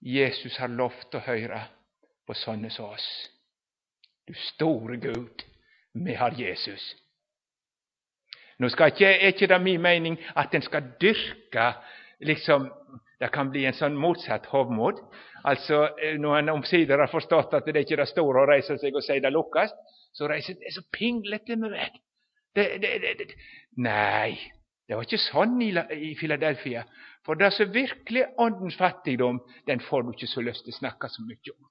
Jesus 0.00 0.58
har 0.58 0.68
lovt 0.68 1.14
att 1.14 1.22
höra 1.22 1.62
på 2.26 2.34
sådana 2.34 2.70
som 2.70 2.84
oss. 2.84 3.30
Du 4.26 4.34
store 4.34 4.96
Gud, 4.96 5.44
vi 5.92 6.14
har 6.14 6.30
Jesus. 6.30 7.05
Nu 8.58 8.70
ska 8.70 8.86
inte, 8.86 9.04
er 9.04 9.46
det 9.46 9.58
min 9.58 9.82
mening 9.82 10.18
att 10.34 10.52
den 10.52 10.62
ska 10.62 10.80
dyrka, 10.80 11.74
liksom, 12.20 12.72
Det 13.18 13.28
kan 13.32 13.50
bli 13.50 13.64
en 13.64 13.72
sån 13.72 13.96
motsatt 13.96 14.46
hovmod. 14.46 14.94
alltså, 15.44 15.98
eh, 15.98 16.12
nu 16.12 16.18
Når 16.18 16.36
en 16.36 16.48
omsider 16.48 16.98
har 16.98 17.06
förstått 17.06 17.54
att 17.54 17.64
det 17.64 17.76
er 17.76 17.80
ikke 17.80 17.96
det 17.96 18.08
stora 18.08 18.42
och 18.42 18.48
reise 18.48 18.78
sig 18.78 18.94
och 18.94 19.04
si 19.04 19.20
det 19.20 19.30
lukkes, 19.30 19.70
så 20.12 20.28
reser 20.28 20.54
det 20.54 20.74
så 20.74 20.82
pinglete 20.98 21.56
med 21.56 21.70
Det, 21.70 22.78
Det, 22.78 22.78
det, 22.78 23.14
det, 23.18 23.34
nej, 23.76 24.52
det 24.88 24.94
var 24.94 25.02
inte 25.02 25.18
sånn 25.18 25.62
i, 25.62 25.70
i 25.90 26.14
Philadelphia. 26.14 26.84
För 27.26 27.34
det 27.34 27.50
som 27.50 27.72
virkelig 27.72 28.20
verklig 28.20 28.38
åndens 28.38 28.76
fattigdom, 28.76 29.40
den 29.66 29.80
får 29.80 30.02
du 30.02 30.08
inte 30.08 30.26
så 30.26 30.40
lust 30.40 30.68
att 30.68 30.74
snacka 30.74 31.08
så 31.08 31.22
mycket 31.22 31.54
om 31.58 31.68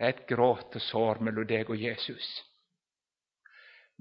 Ett 0.00 0.26
gråt 0.28 0.76
och 0.76 0.82
sår 0.82 1.16
mellan 1.20 1.46
dig 1.46 1.64
och 1.64 1.76
Jesus. 1.76 2.51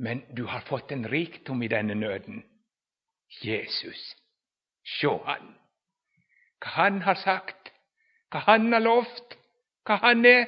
Men 0.01 0.21
du 0.29 0.43
har 0.43 0.59
fått 0.59 0.91
en 0.91 1.07
rikdom 1.07 1.63
i 1.63 1.67
den 1.67 1.87
nöden. 1.87 2.43
Jesus. 3.41 4.15
Sjå 4.83 5.23
han. 5.25 5.55
Vad 6.59 6.69
han 6.69 7.01
har 7.01 7.15
sagt, 7.15 7.71
vad 8.31 8.41
han 8.41 8.73
har 8.73 8.79
lovt, 8.79 9.37
vad 9.83 9.99
han 9.99 10.25
är. 10.25 10.47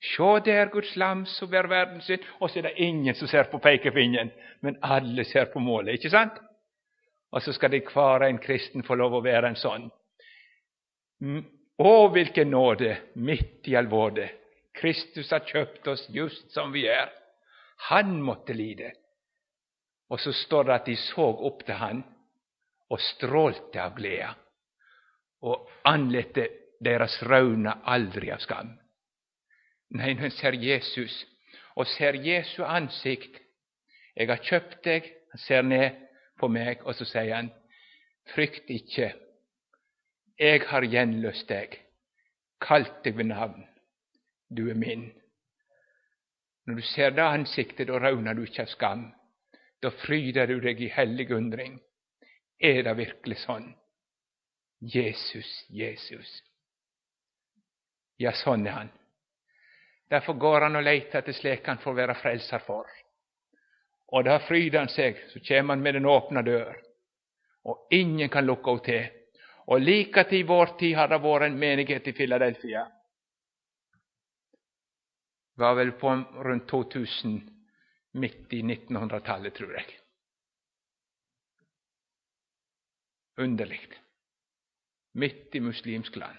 Sjå 0.00 0.38
där 0.38 0.66
Guds 0.66 0.96
lam 0.96 1.26
som 1.26 1.50
bär 1.50 1.64
världens 1.64 2.04
sin, 2.04 2.18
Och 2.38 2.50
så 2.50 2.58
är 2.58 2.62
det 2.62 2.82
ingen 2.82 3.14
som 3.14 3.28
ser 3.28 3.44
på 3.44 3.58
pekefingern, 3.58 4.30
men 4.60 4.78
alla 4.80 5.24
ser 5.24 5.44
på 5.44 5.60
målet, 5.60 5.94
inte 5.94 6.10
sant? 6.10 6.32
Och 7.30 7.42
så 7.42 7.52
ska 7.52 7.68
det 7.68 7.80
kvara 7.80 8.26
en 8.26 8.38
kristen 8.38 8.82
få 8.82 8.94
lov 8.94 9.14
att 9.14 9.24
vara 9.24 9.48
en 9.48 9.56
sånn. 9.56 9.90
Mm, 11.20 11.44
Åh, 11.76 12.12
vilken 12.12 12.50
nåde 12.50 12.98
mitt 13.12 13.68
i 13.68 13.76
alvoret! 13.76 14.30
Kristus 14.72 15.30
har 15.30 15.40
köpt 15.40 15.86
oss 15.86 16.08
just 16.10 16.50
som 16.50 16.72
vi 16.72 16.88
är. 16.88 17.27
Han 17.80 18.22
måtte 18.22 18.54
lida. 18.54 18.90
Och 20.08 20.20
så 20.20 20.32
står 20.32 20.64
det 20.64 20.74
att 20.74 20.86
de 20.86 20.96
såg 20.96 21.52
upp 21.52 21.64
till 21.64 21.74
han 21.74 22.02
och 22.88 23.00
strålte 23.00 23.84
av 23.84 23.94
glädje 23.94 24.30
och 25.40 25.70
anlette 25.82 26.48
deras 26.80 27.22
röna 27.22 27.72
aldrig 27.84 28.30
av 28.30 28.38
skam. 28.38 28.78
Nej, 29.90 30.14
nu 30.14 30.30
ser 30.30 30.52
Jesus 30.52 31.26
och 31.74 31.86
ser 31.86 32.12
Jesu 32.12 32.62
ansikt 32.62 33.40
Jag 34.14 34.28
har 34.28 34.36
köpt 34.36 34.84
dig, 34.84 35.14
Han 35.30 35.38
ser 35.38 35.62
ner 35.62 36.08
på 36.36 36.48
mig 36.48 36.80
och 36.80 36.96
så 36.96 37.04
säger 37.04 37.34
han, 37.34 37.50
frykt 38.34 38.70
icke, 38.70 39.14
jag 40.36 40.64
har 40.64 40.82
genlöst 40.82 41.48
dig, 41.48 41.82
kallt 42.60 43.04
dig 43.04 43.12
vid 43.12 43.26
namn, 43.26 43.66
Du 44.48 44.70
är 44.70 44.74
min. 44.74 45.12
När 46.68 46.74
du 46.74 46.82
ser 46.82 47.10
det 47.10 47.24
ansiktet, 47.24 47.86
då 47.86 47.98
rauner 47.98 48.34
du 48.34 48.46
inte 48.46 48.62
av 48.62 48.66
skam. 48.66 49.12
Då 49.80 49.90
fryder 49.90 50.46
du 50.46 50.60
dig 50.60 50.84
i 50.84 50.88
helig 50.88 51.30
undring. 51.30 51.80
Är 52.58 52.82
det 52.82 52.94
verkligen 52.94 53.40
sånn? 53.40 53.74
Jesus, 54.78 55.66
Jesus. 55.68 56.42
Ja, 58.16 58.32
sånn 58.32 58.66
är 58.66 58.70
han. 58.70 58.88
Därför 60.08 60.32
går 60.32 60.60
han 60.60 60.76
och 60.76 60.82
letar 60.82 61.20
till 61.20 61.34
slik 61.34 61.66
han 61.66 61.78
får 61.78 61.92
vara 61.92 62.14
frälsar 62.14 62.58
för. 62.58 62.86
Och 64.06 64.24
där 64.24 64.38
fryder 64.38 64.78
han 64.78 64.88
sig, 64.88 65.24
så 65.28 65.40
kommer 65.40 65.74
han 65.74 65.82
med 65.82 65.94
den 65.94 66.06
öppna 66.06 66.42
dörr. 66.42 66.82
Och 67.62 67.88
ingen 67.90 68.28
kan 68.28 68.46
locka 68.46 68.70
åt 68.70 68.84
det. 68.84 69.10
Och 69.66 69.80
lika 69.80 70.24
till 70.24 70.38
i 70.38 70.42
vår 70.42 70.66
tid 70.66 70.96
har 70.96 71.08
det 71.08 71.18
varit 71.18 71.50
en 71.50 71.58
menighet 71.58 72.08
i 72.08 72.12
Filadelfia 72.12 72.92
var 75.58 75.74
väl 75.74 75.92
på 75.92 76.10
runt 76.34 76.68
2000 76.68 77.50
mitt 78.12 78.52
i 78.52 78.62
1900-talet 78.62 79.54
tror 79.54 79.72
jag. 79.72 79.84
Underligt. 83.36 83.94
Mitt 85.12 85.54
i 85.54 85.60
muslimsk 85.60 86.16
land. 86.16 86.38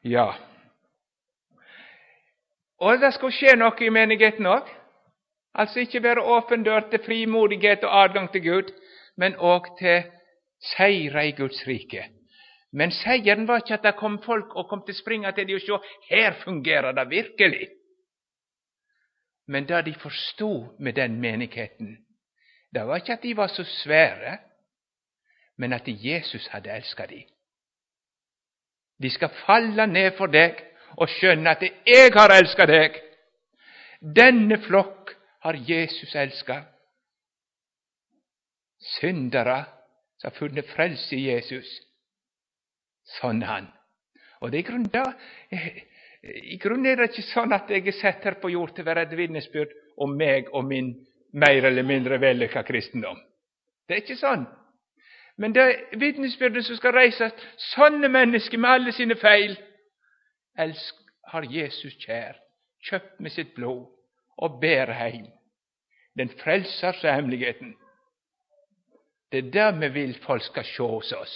Ja. 0.00 0.34
Og 2.78 3.00
det 3.00 3.12
skal 3.14 3.32
skje 3.34 3.56
noe 3.58 3.84
i 3.84 3.90
menigheten 3.90 4.46
òg. 4.46 4.68
Altså 5.58 5.82
ikke 5.82 6.00
bara 6.00 6.22
åpen 6.22 6.62
dør 6.62 6.86
til 6.90 7.02
frimodighet 7.04 7.84
og 7.84 8.04
adgang 8.04 8.28
til 8.32 8.44
Gud, 8.44 8.70
men 9.16 9.34
òg 9.34 9.74
til 9.78 10.06
seire 10.76 11.26
i 11.28 11.32
Guds 11.32 11.66
rike. 11.66 12.04
Men 12.72 12.92
seieren 12.92 13.46
var 13.48 13.62
ikke 13.62 13.78
at 13.78 13.86
det 13.86 13.96
kom 13.96 14.18
folk 14.22 14.56
og 14.56 14.68
kom 14.68 14.82
til 14.84 14.96
å 14.96 15.00
springe 15.00 15.32
til 15.32 15.48
dem 15.48 15.56
og 15.56 15.64
se 15.64 15.78
her 16.10 16.36
fungerer 16.42 16.92
det 16.92 17.06
virkelig. 17.10 17.68
Men 19.48 19.64
det 19.68 19.84
de 19.84 19.94
förstod 19.94 20.80
med 20.80 20.94
den 20.94 21.20
menigheten, 21.20 21.96
det 22.74 22.86
var 22.86 22.96
ikke 22.96 23.12
at 23.12 23.22
de 23.22 23.36
var 23.36 23.46
så 23.48 23.64
svære, 23.64 24.38
men 25.56 25.72
at 25.72 25.82
Jesus 25.86 26.46
hadde 26.46 26.70
elska 26.70 27.06
dem. 27.06 27.24
De 29.02 29.10
skal 29.10 29.28
falle 29.46 29.86
ned 29.86 30.10
for 30.18 30.26
deg 30.26 30.58
og 30.98 31.08
skjønne 31.08 31.50
at 31.50 31.62
jeg 31.62 32.12
har 32.14 32.34
elska 32.34 32.66
deg. 32.66 32.98
Denne 34.00 34.58
flokk 34.62 35.14
har 35.40 35.58
Jesus 35.68 36.14
elska. 36.14 36.62
Syndere 39.00 39.64
som 40.18 40.30
har 40.30 40.38
funnet 40.38 40.70
frelse 40.74 41.16
i 41.16 41.28
Jesus. 41.30 41.87
Sånn 43.16 43.42
han. 43.46 43.70
Og 44.42 44.52
det 44.52 44.60
er 44.60 44.68
grunn 44.68 44.86
da, 44.92 45.04
I 46.22 46.58
grunnen 46.60 46.86
er 46.90 47.00
det 47.00 47.10
ikke 47.12 47.26
sånn 47.30 47.54
at 47.56 47.70
jeg 47.72 47.86
er 47.86 47.96
sett 47.96 48.26
her 48.26 48.36
på 48.42 48.50
jord 48.52 48.74
til 48.74 48.84
å 48.84 48.90
være 48.90 49.06
et 49.06 49.16
vitnesbyrd 49.18 49.72
om 50.04 50.14
meg 50.18 50.50
og 50.52 50.66
min 50.68 50.92
mer 51.32 51.64
eller 51.64 51.86
mindre 51.86 52.18
vellykka 52.20 52.62
kristendom. 52.66 53.18
Det 53.88 53.96
er 53.96 54.02
ikke 54.02 54.18
sånn. 54.20 54.46
Men 55.38 55.54
det 55.54 55.66
vitnesbyrdet 56.00 56.66
som 56.66 56.78
skal 56.78 56.96
reises, 56.96 57.34
sånne 57.74 58.10
mennesker 58.10 58.58
med 58.58 58.70
alle 58.70 58.94
sine 58.94 59.16
feil, 59.18 59.54
elsk, 60.58 60.96
har 61.28 61.44
Jesus 61.44 61.94
kjær, 62.02 62.38
kjøpt 62.88 63.20
med 63.20 63.34
sitt 63.34 63.52
blod, 63.54 63.84
og 64.38 64.60
bærer 64.62 64.94
heim. 64.96 65.26
Den 66.18 66.30
frelsers 66.40 67.02
hemmeligheten. 67.04 67.74
Det 69.30 69.44
er 69.44 69.50
det 69.54 69.68
vi 69.82 69.88
vil 70.00 70.14
folk 70.24 70.42
skal 70.42 70.64
se 70.64 70.88
hos 70.88 71.12
oss. 71.12 71.34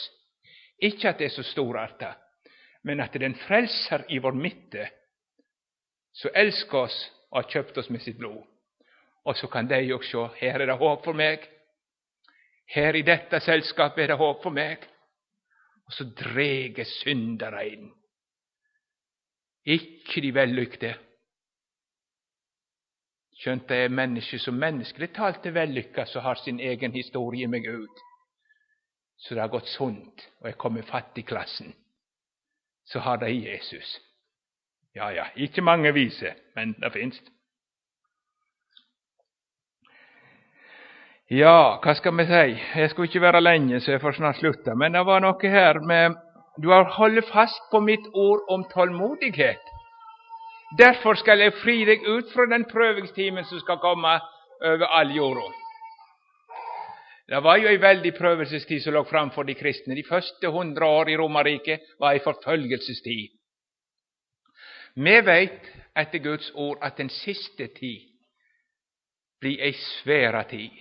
Ikke 0.82 1.08
at 1.08 1.18
det 1.18 1.28
er 1.28 1.34
så 1.36 1.44
storarta, 1.46 2.12
men 2.82 3.00
at 3.00 3.12
det 3.14 3.22
er 3.22 3.30
en 3.30 3.42
frelser 3.46 4.04
i 4.10 4.18
vår 4.18 4.34
midte 4.34 4.88
som 6.12 6.34
elsker 6.34 6.78
oss 6.78 6.96
og 7.30 7.38
har 7.38 7.50
kjøpt 7.52 7.78
oss 7.78 7.90
med 7.90 8.02
sitt 8.04 8.18
blod. 8.18 8.42
Og 9.24 9.36
så 9.38 9.46
kan 9.46 9.68
de 9.70 9.78
òg 9.94 10.04
se 10.04 10.26
her 10.40 10.60
er 10.60 10.66
det 10.66 10.78
håp 10.80 11.04
for 11.04 11.16
meg. 11.16 11.46
Her 12.66 12.96
i 12.98 13.04
dette 13.06 13.40
selskapet 13.40 14.04
er 14.04 14.12
det 14.12 14.18
håp 14.18 14.42
for 14.42 14.54
meg. 14.54 14.82
Og 15.86 15.94
så 15.94 16.08
dreg 16.18 16.82
syndere 16.88 17.64
inn. 17.68 17.88
Ikke 19.64 20.22
de 20.24 20.34
vellykte. 20.34 20.94
Skjønt 23.38 23.68
det 23.70 23.84
er 23.84 23.94
mennesker 23.94 24.38
som 24.38 24.58
menneskelig 24.58 25.12
talt 25.14 25.46
er 25.46 25.54
vellykka, 25.54 26.04
som 26.06 26.22
har 26.26 26.38
sin 26.42 26.60
egen 26.60 26.94
historie 26.94 27.46
med 27.50 27.64
Gud. 27.66 28.02
Så 29.22 29.34
det 29.34 29.40
har 29.40 29.48
gått 29.48 29.68
sunt 29.70 30.24
og 30.40 30.48
er 30.48 30.78
i 30.78 30.82
fattigklassen. 30.82 31.74
Så 32.84 32.98
har 32.98 33.16
de 33.16 33.30
Jesus. 33.30 34.00
Ja, 34.94 35.10
ja, 35.10 35.26
inte 35.36 35.62
många 35.62 35.92
vise, 35.92 36.34
men 36.54 36.72
det 36.72 36.90
finns. 36.90 37.20
Ja, 41.28 41.80
vad 41.84 41.96
ska 41.96 42.12
man 42.12 42.26
säga? 42.26 42.58
Jag 42.74 42.90
ska 42.90 43.02
inte 43.02 43.18
vara 43.18 43.40
länge 43.40 43.80
så 43.80 43.90
jag 43.90 44.00
får 44.00 44.12
snart 44.12 44.36
sluta, 44.36 44.74
Men 44.74 44.92
det 44.92 45.02
var 45.02 45.20
något 45.20 45.42
här 45.42 45.80
med 45.80 46.16
Du 46.56 46.68
har 46.68 46.84
hållit 46.84 47.28
fast 47.28 47.70
på 47.70 47.80
mitt 47.80 48.06
ord 48.12 48.40
om 48.48 48.64
tålmodighet. 48.64 49.62
Därför 50.78 51.14
ska 51.14 51.34
jag 51.34 51.54
fri 51.54 51.84
dig 51.84 52.00
ut 52.06 52.32
från 52.32 52.48
den 52.48 52.64
prövningstimen 52.64 53.44
som 53.44 53.60
ska 53.60 53.76
komma 53.76 54.22
över 54.60 54.86
all 54.86 55.16
jorden. 55.16 55.61
Det 57.32 57.40
var 57.40 57.56
jo 57.56 57.68
ei 57.70 57.78
veldig 57.80 58.10
prøvelsestid 58.12 58.82
som 58.84 58.92
lå 58.92 59.00
framfor 59.08 59.46
de 59.48 59.54
kristne. 59.56 59.94
De 59.96 60.04
første 60.04 60.50
hundre 60.52 60.84
år 60.84 61.08
i 61.08 61.16
Romerriket 61.16 61.86
var 62.00 62.12
ei 62.12 62.20
forfølgelsestid. 62.20 63.30
Vi 65.00 65.14
veit 65.24 65.70
etter 65.96 66.20
Guds 66.20 66.50
ord 66.52 66.84
at 66.84 67.00
den 67.00 67.08
siste 67.08 67.70
tid 67.72 68.04
blir 69.40 69.64
ei 69.64 69.72
svære 69.72 70.44
tid 70.50 70.76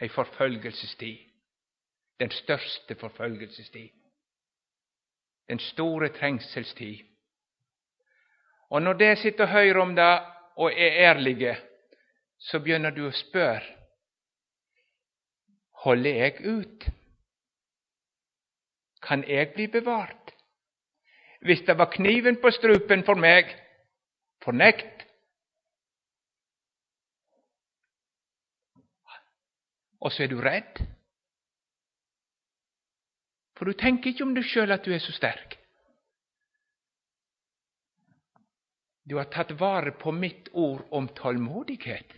ei 0.00 0.08
forfølgelsestid. 0.08 1.18
Den 2.16 2.32
største 2.32 2.96
forfølgelsestid. 2.96 3.92
Den 5.52 5.60
store 5.68 6.08
trengselstid. 6.16 7.04
Og 8.70 8.82
når 8.82 8.92
de 9.04 9.16
sitter 9.16 9.44
og 9.44 9.52
hører 9.52 9.82
om 9.84 9.96
det 9.96 10.12
og 10.56 10.72
er 10.72 11.02
ærlige, 11.12 11.58
så 12.38 12.60
begynner 12.60 12.90
du 12.90 13.04
å 13.04 13.12
spørre 13.12 13.77
Holder 15.84 16.10
jeg 16.10 16.40
ut? 16.44 16.88
Kan 19.02 19.24
jeg 19.28 19.52
bli 19.54 19.66
bevart? 19.66 20.34
Hvis 21.40 21.62
det 21.66 21.78
var 21.78 21.92
kniven 21.92 22.40
på 22.42 22.50
strupen 22.50 23.04
for 23.06 23.14
meg, 23.14 23.52
fornekt, 24.42 25.04
og 30.00 30.12
så 30.12 30.24
er 30.24 30.32
du 30.32 30.40
redd. 30.42 30.82
For 33.58 33.66
du 33.66 33.74
tenker 33.74 34.10
ikke 34.10 34.26
om 34.26 34.34
deg 34.34 34.46
sjøl 34.46 34.74
at 34.74 34.86
du 34.86 34.92
er 34.94 35.02
så 35.02 35.14
sterk. 35.14 35.56
Du 39.08 39.16
har 39.16 39.30
tatt 39.32 39.54
vare 39.60 39.94
på 39.98 40.12
mitt 40.12 40.50
ord 40.52 40.84
om 40.92 41.08
tålmodighet. 41.16 42.12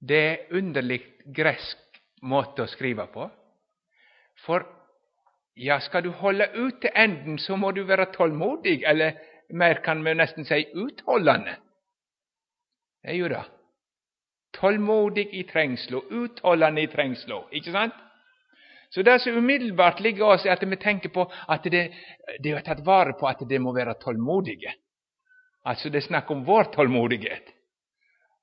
Det 0.00 0.14
är 0.14 0.56
underligt 0.56 1.24
gresk 1.24 1.78
mått 2.22 2.58
att 2.58 2.70
skriva 2.70 3.06
på. 3.06 3.30
För 4.36 4.66
ja, 5.54 5.80
ska 5.80 6.00
du 6.00 6.08
hålla 6.08 6.46
ut 6.46 6.80
till 6.80 6.90
änden 6.94 7.38
så 7.38 7.56
må 7.56 7.72
du 7.72 7.82
vara 7.82 8.06
tålmodig, 8.06 8.82
eller 8.82 9.18
mer 9.48 9.74
kan 9.74 10.02
man 10.02 10.16
nästan 10.16 10.44
säga 10.44 10.68
uthållande. 10.68 11.56
Det 13.02 13.08
är 13.08 13.14
ju 13.14 13.28
det. 13.28 13.44
Tålmodig 14.50 15.34
i 15.34 15.42
trängslo, 15.42 16.04
uthållande 16.10 16.80
i 16.80 16.86
trängslo, 16.86 17.48
inte 17.50 17.72
sant? 17.72 17.94
Så 18.88 19.02
det 19.02 19.18
som 19.18 19.36
omedelbart 19.36 20.00
ligger 20.00 20.24
oss, 20.24 20.46
är 20.46 20.52
att 20.52 20.62
vi 20.62 20.76
tänker 20.76 21.08
på 21.08 21.32
att 21.46 21.62
det, 21.62 21.92
det 22.38 22.50
är 22.50 22.60
tatt 22.60 22.80
vara 22.80 23.12
på 23.12 23.28
att 23.28 23.48
det 23.48 23.58
må 23.58 23.72
vara 23.72 23.94
tålmodiga. 23.94 24.72
Alltså 25.62 25.90
det 25.90 25.98
är 25.98 26.02
snack 26.02 26.30
om 26.30 26.44
vår 26.44 26.64
tålmodighet. 26.64 27.44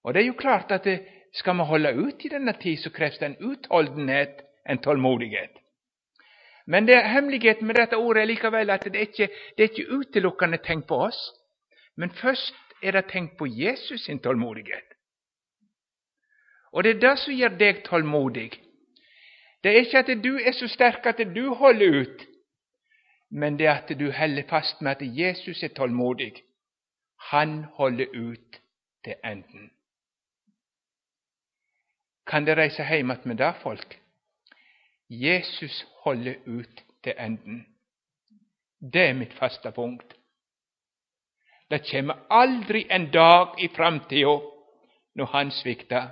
Och 0.03 0.13
det 0.13 0.19
är 0.19 0.23
ju 0.23 0.33
klart 0.33 0.71
att 0.71 0.83
det, 0.83 1.16
Ska 1.31 1.53
man 1.53 1.67
hålla 1.67 1.91
ut 1.91 2.25
i 2.25 2.29
denna 2.29 2.53
tid, 2.53 2.79
så 2.79 2.89
krävs 2.89 3.19
det 3.19 3.25
en 3.25 3.51
uthållighet, 3.51 4.41
en 4.63 4.77
tålmodighet. 4.77 5.51
Men 6.65 6.85
det, 6.85 6.95
hemligheten 6.95 7.67
med 7.67 7.75
detta 7.75 7.97
ord 7.97 8.17
är 8.17 8.25
likevel 8.25 8.69
att 8.69 8.81
det 8.81 8.99
är 8.99 9.01
inte, 9.01 9.27
det 9.55 9.63
är 9.63 9.69
inte 9.69 9.81
utelukkende 9.81 10.57
tänkt 10.57 10.87
på 10.87 10.95
oss, 10.95 11.33
men 11.95 12.09
först 12.09 12.55
är 12.81 12.91
det 12.91 13.01
tänkt 13.01 13.37
på 13.37 13.47
Jesus 13.47 14.03
sin 14.03 14.19
tålmodighet. 14.19 14.83
Och 16.71 16.83
det 16.83 16.89
är 16.89 16.93
det 16.93 17.17
som 17.17 17.33
gör 17.33 17.49
dig 17.49 17.73
tålmodig. 17.73 18.63
Det 19.61 19.69
är 19.69 19.79
inte 19.79 19.99
att 19.99 20.23
du 20.23 20.41
är 20.41 20.51
så 20.51 20.67
stark 20.67 21.05
att 21.05 21.17
du 21.17 21.47
håller 21.47 21.85
ut, 21.85 22.27
men 23.29 23.57
det 23.57 23.65
är 23.65 23.77
att 23.77 23.87
du 23.87 24.11
håller 24.11 24.43
fast 24.43 24.81
med 24.81 24.91
att 24.91 25.01
Jesus 25.01 25.63
är 25.63 25.67
tålmodig. 25.67 26.43
Han 27.15 27.63
håller 27.63 28.15
ut 28.15 28.61
till 29.03 29.15
änden. 29.23 29.69
Kan 32.27 32.45
de 32.45 32.55
resa 32.55 32.83
hemåt 32.83 33.25
med 33.25 33.37
det, 33.37 33.53
folk? 33.61 33.99
Jesus 35.07 35.85
håller 36.03 36.37
ut 36.45 36.83
till 37.01 37.13
enden. 37.17 37.65
Det 38.79 39.07
är 39.07 39.13
mitt 39.13 39.33
fasta 39.33 39.71
punkt. 39.71 40.13
Det 41.67 41.91
kommer 41.91 42.17
aldrig 42.29 42.91
en 42.91 43.11
dag 43.11 43.55
i 43.59 43.67
framtiden, 43.67 44.41
när 45.13 45.25
han 45.25 45.51
sviktar, 45.51 46.07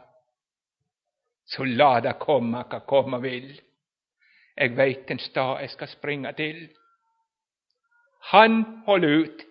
Så 1.46 1.64
lada 1.64 2.12
det 2.12 2.70
kan 2.70 2.82
komma 2.82 3.18
vill. 3.18 3.62
Jag 4.56 4.70
vet 4.70 5.12
en 5.12 5.20
stad 5.20 5.64
jag 5.64 5.70
ska 5.70 5.88
springa 5.88 6.34
till. 6.34 6.70
Han 8.20 8.84
håller 8.86 9.08
ut. 9.08 9.46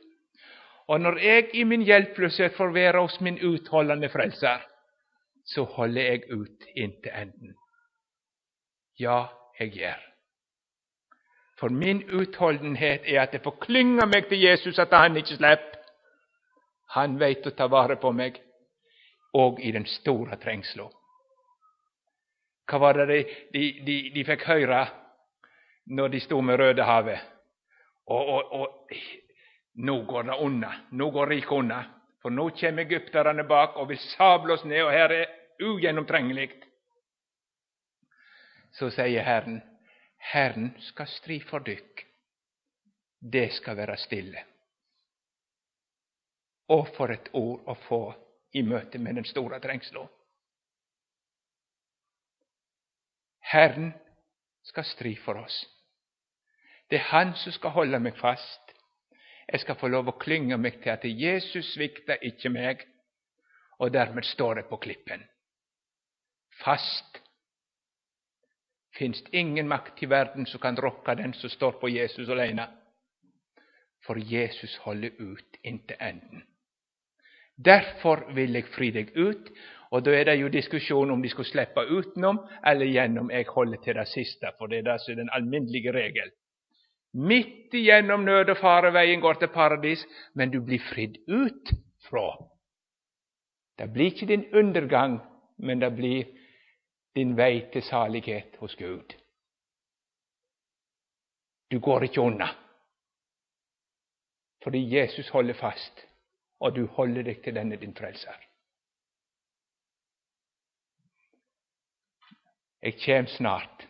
och 0.86 1.00
när 1.00 1.18
jag 1.18 1.54
i 1.54 1.64
min 1.64 1.82
hjälplöshet 1.82 2.56
får 2.56 2.68
vara 2.68 3.00
hos 3.00 3.20
min 3.20 3.38
uthållande 3.38 4.08
frälsare, 4.08 4.60
så 5.45 5.64
holder 5.64 6.03
jeg 6.03 6.22
ut 6.32 6.66
inntil 6.76 7.12
enden. 7.14 7.55
Ja, 9.01 9.26
jeg 9.61 9.70
gjør. 9.70 10.03
For 11.59 11.68
min 11.68 12.03
utholdenhet 12.11 13.01
er 13.07 13.22
at 13.22 13.32
jeg 13.32 13.42
får 13.45 13.59
klynge 13.61 14.07
meg 14.07 14.28
til 14.28 14.42
Jesus, 14.42 14.78
at 14.78 14.92
han 14.92 15.16
ikke 15.16 15.36
slipper. 15.36 15.80
Han 16.95 17.18
veit 17.20 17.47
å 17.47 17.53
ta 17.57 17.66
vare 17.70 17.97
på 17.97 18.12
meg, 18.12 18.38
òg 19.34 19.61
i 19.66 19.72
den 19.74 19.86
store 19.86 20.36
trengsla. 20.42 20.86
Hva 22.70 22.78
var 22.80 22.99
det 23.01 23.07
de, 23.11 23.22
de, 23.53 23.64
de, 23.86 23.97
de 24.14 24.24
fikk 24.24 24.47
høre 24.49 24.84
når 25.90 26.12
de 26.14 26.20
sto 26.22 26.40
med 26.40 26.59
Rødehavet? 26.61 27.20
Og, 28.07 28.28
og, 28.28 28.53
og 28.53 29.01
nå 29.74 29.97
går 30.07 30.28
det 30.28 30.38
unna, 30.40 30.70
nå 30.92 31.11
går 31.11 31.32
riket 31.32 31.57
unna, 31.59 31.80
for 32.24 32.32
nå 32.32 32.46
kommer 32.56 32.86
egypterne 32.86 33.44
bak 33.44 33.74
og 33.76 33.90
vil 33.90 33.98
sable 34.00 34.54
oss 34.54 34.62
ned, 34.64 34.80
og 34.80 34.92
her 34.96 35.12
er 35.12 35.32
ugjennomtrengelig. 35.60 36.46
Så 38.72 38.88
sier 38.96 39.26
Herren, 39.26 39.58
Herren 40.32 40.70
skal 40.86 41.10
stri 41.12 41.36
for 41.44 41.60
dykk. 41.60 42.00
Det 43.20 43.50
skal 43.58 43.76
være 43.76 43.98
stille. 44.00 44.40
Og 46.72 46.88
for 46.96 47.12
et 47.12 47.28
ord 47.36 47.68
å 47.68 47.76
få 47.84 48.02
i 48.56 48.64
møte 48.64 48.98
med 48.98 49.20
den 49.20 49.28
store 49.28 49.60
trengsla. 49.60 50.08
Herren 53.52 53.92
skal 54.64 54.88
stri 54.88 55.12
for 55.20 55.44
oss. 55.44 55.60
Det 56.88 57.02
er 57.02 57.10
Han 57.12 57.36
som 57.36 57.52
skal 57.52 57.76
holde 57.76 58.00
meg 58.00 58.16
fast. 58.16 58.63
Jag 59.47 59.61
ska 59.61 59.74
få 59.74 59.88
lov 59.88 60.09
att 60.09 60.18
klynga 60.18 60.57
mig 60.57 60.70
till 60.70 60.92
att 60.92 61.05
Jesus 61.05 61.74
sviktar 61.74 62.18
icke 62.20 62.49
mig. 62.49 62.78
Och 63.78 63.92
därmed 63.92 64.24
står 64.24 64.55
det 64.55 64.62
på 64.62 64.76
klippen. 64.76 65.20
Fast. 66.64 67.20
finns 68.99 69.24
det 69.24 69.36
ingen 69.36 69.68
makt 69.68 70.03
i 70.03 70.07
världen 70.07 70.47
som 70.47 70.61
kan 70.61 70.76
rocka 70.76 71.14
den 71.14 71.32
som 71.32 71.51
står 71.51 71.72
på 71.72 71.88
Jesus 71.88 72.28
alena. 72.28 72.70
För 74.07 74.16
Jesus 74.16 74.78
håller 74.78 75.11
ut 75.22 75.59
inte 75.62 75.95
änden. 75.95 76.42
Därför 77.57 78.32
vill 78.32 78.55
jag 78.55 78.68
fri 78.68 79.11
ut, 79.14 79.53
och 79.90 80.03
då 80.03 80.11
är 80.11 80.24
det 80.24 80.34
ju 80.34 80.49
diskussion 80.49 81.11
om 81.11 81.22
de 81.22 81.28
skulle 81.28 81.45
ut 81.82 82.16
någon 82.16 82.49
eller 82.62 82.86
genom 82.86 83.30
jag 83.30 83.45
håller 83.45 83.76
till 83.76 83.95
det 83.95 84.07
sista, 84.07 84.53
för 84.59 84.68
det 84.68 84.78
är 84.78 84.88
alltså 84.88 85.14
den 85.14 85.30
allmänliga 85.30 85.92
regeln. 85.92 86.30
Mitt 87.16 87.74
igenom 87.74 88.24
nöd 88.24 88.50
och 88.50 88.58
fara 88.58 88.90
vägen 88.90 89.20
går 89.20 89.34
till 89.34 89.48
paradis, 89.48 90.06
men 90.32 90.50
du 90.50 90.60
blir 90.60 90.78
fridd 90.78 91.16
ut 91.26 91.70
från. 92.00 92.48
Det 93.76 93.86
blir 93.86 94.06
inte 94.06 94.26
din 94.26 94.44
undergång, 94.54 95.20
men 95.56 95.78
det 95.78 95.90
blir 95.90 96.26
din 97.12 97.36
väg 97.36 97.72
till 97.72 97.82
salighet 97.82 98.56
hos 98.56 98.74
Gud. 98.74 99.14
Du 101.68 101.78
går 101.78 102.04
inte 102.04 102.20
undan. 102.20 102.48
För 104.64 104.70
Jesus 104.70 105.30
håller 105.30 105.54
fast, 105.54 106.06
och 106.58 106.72
du 106.72 106.84
håller 106.84 107.22
dig 107.22 107.42
till 107.42 107.54
denne 107.54 107.76
din 107.76 107.94
Frälsare. 107.94 108.44
Jag 112.80 113.00
kommer 113.00 113.26
snart. 113.26 113.86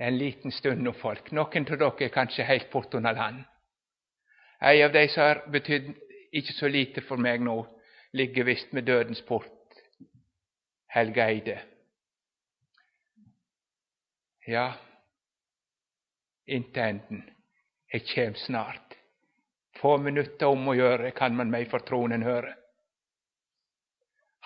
En 0.00 0.18
liten 0.18 0.52
stund 0.52 0.82
nå, 0.82 0.92
folk. 0.94 1.32
Noen 1.34 1.66
av 1.66 1.78
dere 1.80 2.06
er 2.06 2.14
kanskje 2.14 2.46
helt 2.46 2.70
bortunder 2.70 3.16
land. 3.18 3.42
En 4.60 4.84
av 4.84 4.92
de 4.94 5.04
som 5.10 5.24
har 5.26 5.40
betydd 5.50 5.90
ikke 6.38 6.54
så 6.54 6.70
lite 6.70 7.02
for 7.06 7.18
meg 7.18 7.42
nå, 7.42 7.56
ligger 8.14 8.46
visst 8.46 8.72
med 8.72 8.86
dødens 8.86 9.22
port. 9.26 9.50
Helge 10.94 11.24
Eide. 11.24 11.58
Ja, 14.48 14.70
inntil 16.46 16.82
enden. 16.82 17.26
Jeg 17.92 18.06
kjem 18.08 18.38
snart. 18.40 18.96
Få 19.80 19.96
minutter 20.00 20.48
om 20.48 20.70
å 20.70 20.76
gjøre 20.76 21.12
kan 21.16 21.36
man 21.36 21.50
meg 21.52 21.68
for 21.70 21.84
tronen 21.84 22.24
høre. 22.24 22.54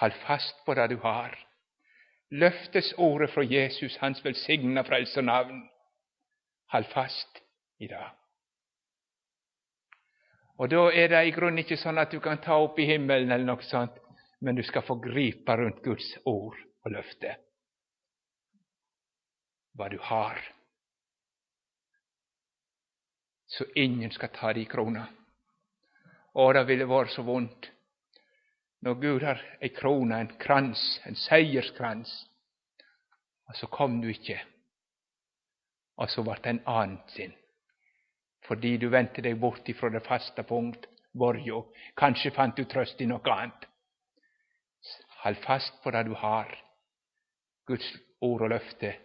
Hold 0.02 0.18
fast 0.26 0.64
på 0.66 0.74
det 0.74 0.88
du 0.92 0.98
har. 1.04 1.36
Löftesordet 2.32 3.30
från 3.30 3.44
fra 3.46 3.52
Jesus, 3.52 3.96
hans 3.98 4.24
velsigna 4.24 4.84
frelsernavn. 4.84 5.68
Hold 6.66 6.86
fast 6.86 7.42
i 7.78 7.86
det. 7.86 8.10
Og 10.56 10.70
Da 10.70 10.92
er 10.92 11.08
det 11.08 11.20
i 11.26 11.34
grunnen 11.34 11.60
ikke 11.60 11.76
sånn 11.76 12.00
at 12.00 12.12
du 12.14 12.20
kan 12.24 12.40
ta 12.40 12.56
opp 12.56 12.78
i 12.78 12.86
himmelen, 12.88 13.32
eller 13.32 13.44
noe 13.44 13.66
sånt, 13.68 13.98
men 14.40 14.56
du 14.56 14.62
skal 14.62 14.84
få 14.86 14.96
gripe 15.02 15.56
rundt 15.56 15.82
Guds 15.84 16.08
ord 16.24 16.56
og 16.84 16.94
løfte. 16.94 17.34
Hva 19.76 19.88
du 19.92 19.98
har, 20.00 20.40
så 23.52 23.68
ingen 23.76 24.10
skal 24.10 24.32
ta 24.32 24.52
de 24.56 24.64
krona. 24.64 25.04
Å, 26.32 26.52
det 26.56 26.64
ville 26.70 26.88
vært 26.88 27.12
så 27.12 27.26
vondt 27.28 27.68
när 28.84 28.94
Gud 28.94 29.22
har 29.22 29.40
en 29.60 29.68
krona, 29.68 30.18
en 30.18 30.36
krans, 30.36 31.00
en 31.04 31.14
seierskrans, 31.14 32.26
Och 33.48 33.56
så 33.56 33.66
kom 33.66 34.00
du 34.00 34.08
inte. 34.08 34.40
Och 35.96 36.10
så 36.10 36.22
vart 36.22 36.42
det 36.42 36.50
en 36.50 36.60
annen 36.64 36.98
För 37.06 37.32
fordi 38.42 38.76
du 38.76 38.88
vände 38.88 39.22
dig 39.22 39.34
bort 39.34 39.68
ifrån 39.68 39.92
det 39.92 40.00
fasta 40.00 40.42
punkt, 40.42 40.86
borja. 41.12 41.62
kanske 41.94 42.30
fann 42.30 42.52
du 42.56 42.64
tröst 42.64 43.00
i 43.00 43.06
något 43.06 43.26
annat. 43.26 43.64
Håll 45.22 45.34
fast 45.34 45.82
på 45.82 45.90
det 45.90 46.02
du 46.02 46.10
har, 46.10 46.64
Guds 47.66 47.92
ord 48.20 48.42
och 48.42 48.48
löfte, 48.48 48.96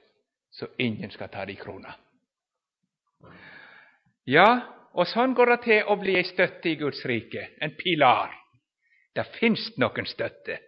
så 0.49 0.67
ingen 0.77 1.11
ska 1.11 1.27
ta 1.27 1.45
dig 1.45 1.55
krona. 1.55 1.95
Ja, 4.23 4.61
och 4.91 5.07
sånn 5.07 5.33
går 5.33 5.45
det 5.45 5.57
till 5.63 5.83
att 5.83 5.99
bli 5.99 6.17
en 6.17 6.23
stötte 6.23 6.69
i 6.69 6.75
Guds 6.75 7.05
rike, 7.05 7.49
en 7.59 7.75
pilar. 7.75 8.46
Det 9.17 9.25
finns 9.39 9.71
noen 9.81 10.05
støtte. 10.05 10.59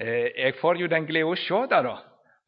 Eh, 0.00 0.32
jeg 0.34 0.56
får 0.58 0.80
jo 0.82 0.90
den 0.90 1.06
gleda 1.06 1.30
å 1.30 1.38
sjå 1.38 1.60
det, 1.70 1.80
da. 1.86 1.94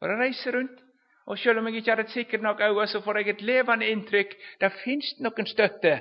Når 0.01 0.13
jeg 0.13 0.21
reiser 0.23 0.57
rundt. 0.57 0.83
Og 1.27 1.39
selv 1.39 1.59
om 1.59 1.67
jeg 1.67 1.81
ikke 1.81 1.91
har 1.91 2.01
et 2.03 2.13
sikkert 2.13 2.43
nok 2.43 2.61
øye, 2.63 2.87
så 2.87 3.01
får 3.03 3.19
jeg 3.19 3.33
et 3.33 3.41
levende 3.47 3.87
inntrykk. 3.91 4.35
Det 4.59 4.71
finst 4.83 5.19
noen 5.23 5.47
støtte 5.47 5.97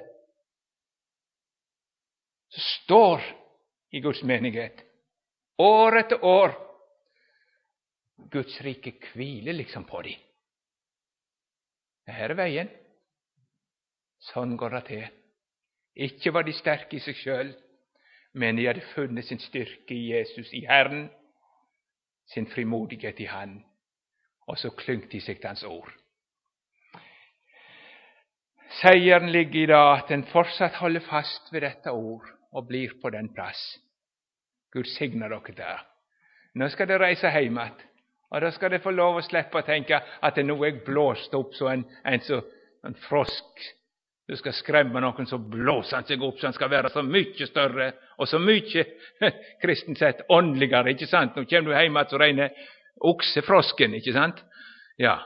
som 2.55 2.63
står 2.63 3.25
i 3.91 4.01
Guds 4.01 4.23
menighet, 4.23 4.85
år 5.59 5.99
etter 5.99 6.23
år. 6.25 6.55
Guds 8.31 8.55
rike 8.63 8.95
hviler 9.13 9.59
liksom 9.59 9.85
på 9.85 10.03
dem. 10.07 10.23
Dette 12.07 12.23
er 12.23 12.35
veien. 12.39 12.71
Sånn 14.31 14.55
går 14.59 14.79
det 14.79 14.83
til. 14.87 15.07
Ikke 16.07 16.33
var 16.33 16.47
de 16.47 16.55
sterke 16.55 16.97
i 16.97 17.03
seg 17.03 17.19
sjøl, 17.19 17.51
men 18.37 18.57
de 18.57 18.67
hade 18.67 18.81
funnit 18.81 19.25
sin 19.25 19.39
styrka 19.39 19.95
i 19.95 20.07
Jesus, 20.07 20.55
i 20.55 20.67
Herren, 20.67 21.09
sin 22.27 22.47
frimodighet 22.47 23.21
i 23.21 23.27
Han, 23.27 23.65
Och 24.47 24.59
så 24.59 24.71
klyngte 24.71 25.09
de 25.09 25.21
sig 25.21 25.41
Hans 25.43 25.65
ord. 25.65 25.93
Sägaren 28.83 29.33
ligger 29.33 29.61
idag 29.61 29.99
att 29.99 30.09
den 30.09 30.21
en 30.21 30.27
fortsatt 30.27 30.75
håller 30.75 31.01
fast 31.01 31.53
vid 31.53 31.63
detta 31.63 31.93
ord 31.93 32.27
och 32.51 32.67
blir 32.67 32.89
på 33.03 33.11
den 33.11 33.35
plats 33.35 33.79
Gud 34.73 34.87
signar 34.87 35.31
och 35.33 35.51
där. 35.57 35.81
Nu 36.53 36.71
ska 36.71 36.87
de 36.87 36.99
resa 36.99 37.29
hemåt 37.29 37.85
och 38.29 38.41
då 38.41 38.51
ska 38.51 38.69
de 38.69 38.79
få 38.79 38.91
lov 38.91 39.17
att 39.17 39.25
släppa 39.25 39.59
och 39.59 39.67
tänka 39.67 40.03
att 40.21 40.35
det 40.35 40.43
nog 40.43 40.67
är 40.67 40.85
blåst 40.85 41.35
upp 41.35 41.55
så 41.55 41.69
en, 41.69 41.85
en, 42.05 42.21
så, 42.21 42.43
en 42.83 42.95
frosk 42.95 43.77
du 44.27 44.37
ska 44.37 44.53
skrämma 44.53 45.01
någon 45.01 45.27
så 45.27 45.39
blåser 45.39 45.97
han 45.97 46.05
sig 46.05 46.17
upp 46.17 46.39
så 46.39 46.47
han 46.47 46.53
ska 46.53 46.69
vara 46.69 46.89
så 46.89 47.03
mycket 47.03 47.49
större 47.49 47.93
och 48.17 48.29
så 48.29 48.39
mycket 48.39 48.87
kristet 49.63 49.99
sett 49.99 50.31
åndligare, 50.31 50.91
inte 50.91 51.07
sant? 51.07 51.37
Nu 51.37 51.45
kommer 51.45 51.63
du 51.63 51.75
hem 51.75 51.97
igjen 51.97 52.09
så 52.09 52.19
rene 52.19 52.51
oxefrosken, 53.01 53.95
inte 53.95 54.13
sant? 54.13 54.45
Ja, 54.97 55.21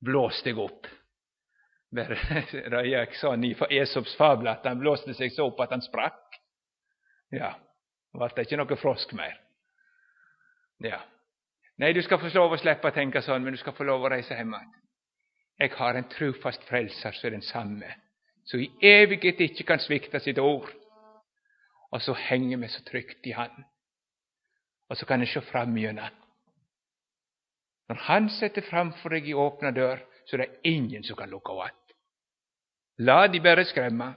blås 0.00 0.42
dig 0.42 0.52
upp. 0.52 0.86
Det 1.90 3.14
sa 3.20 3.36
ni 3.36 3.56
i 3.70 3.78
Esops 3.78 4.16
fabla 4.16 4.50
att 4.50 4.64
han 4.64 4.78
blåste 4.78 5.14
sig 5.14 5.30
så 5.30 5.48
upp 5.48 5.60
att 5.60 5.70
han 5.70 5.82
sprack. 5.82 6.40
Ja, 7.30 7.56
nå 8.12 8.28
det 8.28 8.40
inte 8.40 8.56
någon 8.56 8.76
frosk 8.76 9.12
mer. 9.12 9.40
Ja. 10.78 11.00
Nej, 11.76 11.92
du 11.92 12.02
ska 12.02 12.18
få 12.18 12.28
lov 12.38 12.52
att 12.52 12.60
släppa 12.60 12.90
tänka 12.90 13.22
så, 13.22 13.38
men 13.38 13.52
du 13.52 13.56
ska 13.56 13.72
få 13.72 13.84
lov 13.84 14.04
att 14.04 14.12
resa 14.12 14.34
hemåt. 14.34 14.83
Jeg 15.58 15.70
har 15.76 15.94
en 15.94 16.08
trufast 16.08 16.64
frelser 16.68 17.12
som 17.12 17.26
er 17.26 17.36
den 17.36 17.42
samme, 17.42 17.92
som 18.44 18.60
i 18.60 18.70
evighet 18.82 19.40
ikke 19.40 19.64
kan 19.64 19.80
svikte 19.80 20.20
sitt 20.20 20.38
ord. 20.38 20.70
Og 21.90 22.02
så 22.02 22.14
henger 22.18 22.58
vi 22.58 22.68
så 22.68 22.82
trygt 22.84 23.26
i 23.26 23.30
Han. 23.30 23.64
Og 24.88 24.96
så 24.96 25.06
kan 25.06 25.20
en 25.20 25.26
se 25.26 25.40
fram 25.40 25.76
gjennom 25.76 26.10
Når 27.88 27.94
Han 27.94 28.30
setter 28.30 28.62
framför 28.62 29.08
dig 29.08 29.20
deg 29.20 29.28
i 29.28 29.34
åpna 29.34 29.70
dør, 29.70 29.98
så 30.26 30.36
er 30.36 30.40
det 30.40 30.60
ingen 30.64 31.04
som 31.04 31.16
kan 31.16 31.30
lukke 31.30 31.52
henne 31.52 31.64
att. 31.64 31.92
La 32.98 33.26
de 33.26 33.40
bare 33.40 33.64
skremme. 33.64 34.14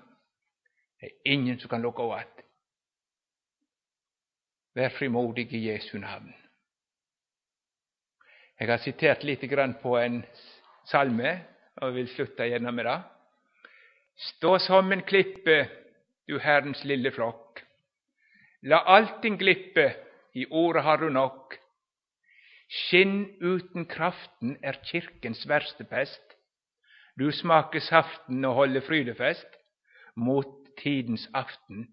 Det 0.99 1.05
er 1.05 1.31
ingen 1.33 1.59
som 1.59 1.69
kan 1.69 1.81
lukke 1.81 2.01
henne 2.01 2.15
att. 2.15 2.43
Vær 4.75 4.89
frimodig 4.89 5.53
i 5.53 5.67
Jesu 5.71 5.97
navn. 5.97 6.33
Jeg 8.59 8.69
har 8.69 8.77
sitert 8.77 9.23
lite 9.23 9.47
grann 9.47 9.73
på 9.81 9.97
en 9.97 10.25
salme 10.91 11.33
og 11.81 11.93
vil 11.95 12.09
slutte 12.11 12.47
gjerne 12.49 12.71
med 12.71 12.87
det. 12.87 12.97
Stå 14.31 14.57
som 14.59 14.91
en 14.91 15.03
klippe, 15.05 15.67
du 16.27 16.39
Herrens 16.41 16.83
lille 16.83 17.11
flokk. 17.13 17.61
La 18.63 18.81
allting 18.95 19.37
glippe, 19.39 19.91
i 20.33 20.45
ordet 20.51 20.83
har 20.83 20.97
du 21.01 21.09
nok. 21.09 21.55
Skinn 22.67 23.23
uten 23.41 23.85
kraften 23.89 24.57
er 24.61 24.79
kirkens 24.85 25.45
verste 25.49 25.85
pest. 25.87 26.35
Du 27.17 27.31
smaker 27.31 27.81
saften 27.81 28.45
og 28.45 28.53
holder 28.53 28.85
frydefest. 28.85 29.47
Mot 30.15 30.49
tidens 30.81 31.29
aften 31.33 31.87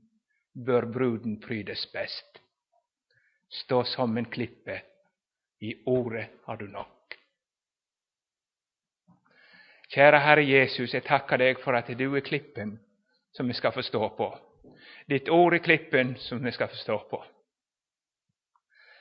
bør 0.66 0.88
bruden 0.92 1.40
prydes 1.40 1.86
best. 1.92 2.40
Stå 3.50 3.84
som 3.84 4.18
en 4.18 4.28
klippe, 4.28 4.80
i 5.60 5.74
ordet 5.86 6.26
har 6.46 6.56
du 6.56 6.66
nok. 6.66 6.93
Kära 9.88 10.18
Herre 10.18 10.44
Jesus, 10.44 10.94
jag 10.94 11.04
tackar 11.04 11.38
dig 11.38 11.54
för 11.54 11.72
att 11.72 11.86
du 11.86 12.16
är 12.16 12.20
klippen 12.20 12.78
som 13.32 13.48
vi 13.48 13.54
ska 13.54 13.72
förstå 13.72 14.08
på. 14.10 14.38
Ditt 15.06 15.28
ord 15.28 15.54
är 15.54 15.58
klippen 15.58 16.16
som 16.16 16.44
vi 16.44 16.52
ska 16.52 16.68
förstå 16.68 16.98
på. 16.98 17.24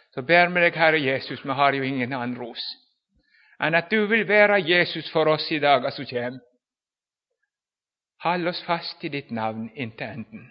Så 0.09 0.21
ber 0.21 0.47
med 0.47 0.63
dig, 0.63 0.71
Herre 0.71 0.99
Jesus, 0.99 1.43
men 1.43 1.55
har 1.55 1.73
ju 1.73 1.87
ingen 1.87 2.13
anros 2.13 2.47
ros 2.47 2.79
att 3.59 3.89
du 3.89 4.07
vill 4.07 4.25
vara 4.25 4.59
Jesus 4.59 5.11
för 5.11 5.27
oss 5.27 5.51
i 5.51 5.59
dager 5.59 5.89
som 5.89 6.05
kjem. 6.05 6.39
Håll 8.17 8.47
oss 8.47 8.63
fast 8.63 9.03
i 9.03 9.09
ditt 9.09 9.29
namn, 9.29 9.69
inte 9.75 10.05
änden. 10.05 10.49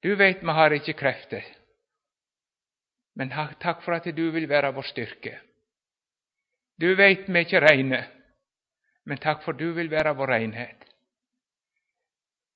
Du 0.00 0.16
vet, 0.16 0.42
man 0.42 0.54
har 0.54 0.70
inte 0.70 0.92
krafter. 0.92 1.44
men 3.14 3.54
tack 3.60 3.82
för 3.82 3.92
att 3.92 4.04
du 4.04 4.30
vill 4.30 4.46
vara 4.46 4.72
vår 4.72 4.82
styrka. 4.82 5.40
Du 6.76 6.94
vet 6.94 7.28
mig, 7.28 7.42
inte 7.42 7.56
ikke 7.56 8.17
men 9.08 9.18
tack 9.18 9.42
för 9.42 9.52
du 9.52 9.72
vill 9.72 9.90
vara 9.90 10.12
vår 10.14 10.26
renhet. 10.26 10.84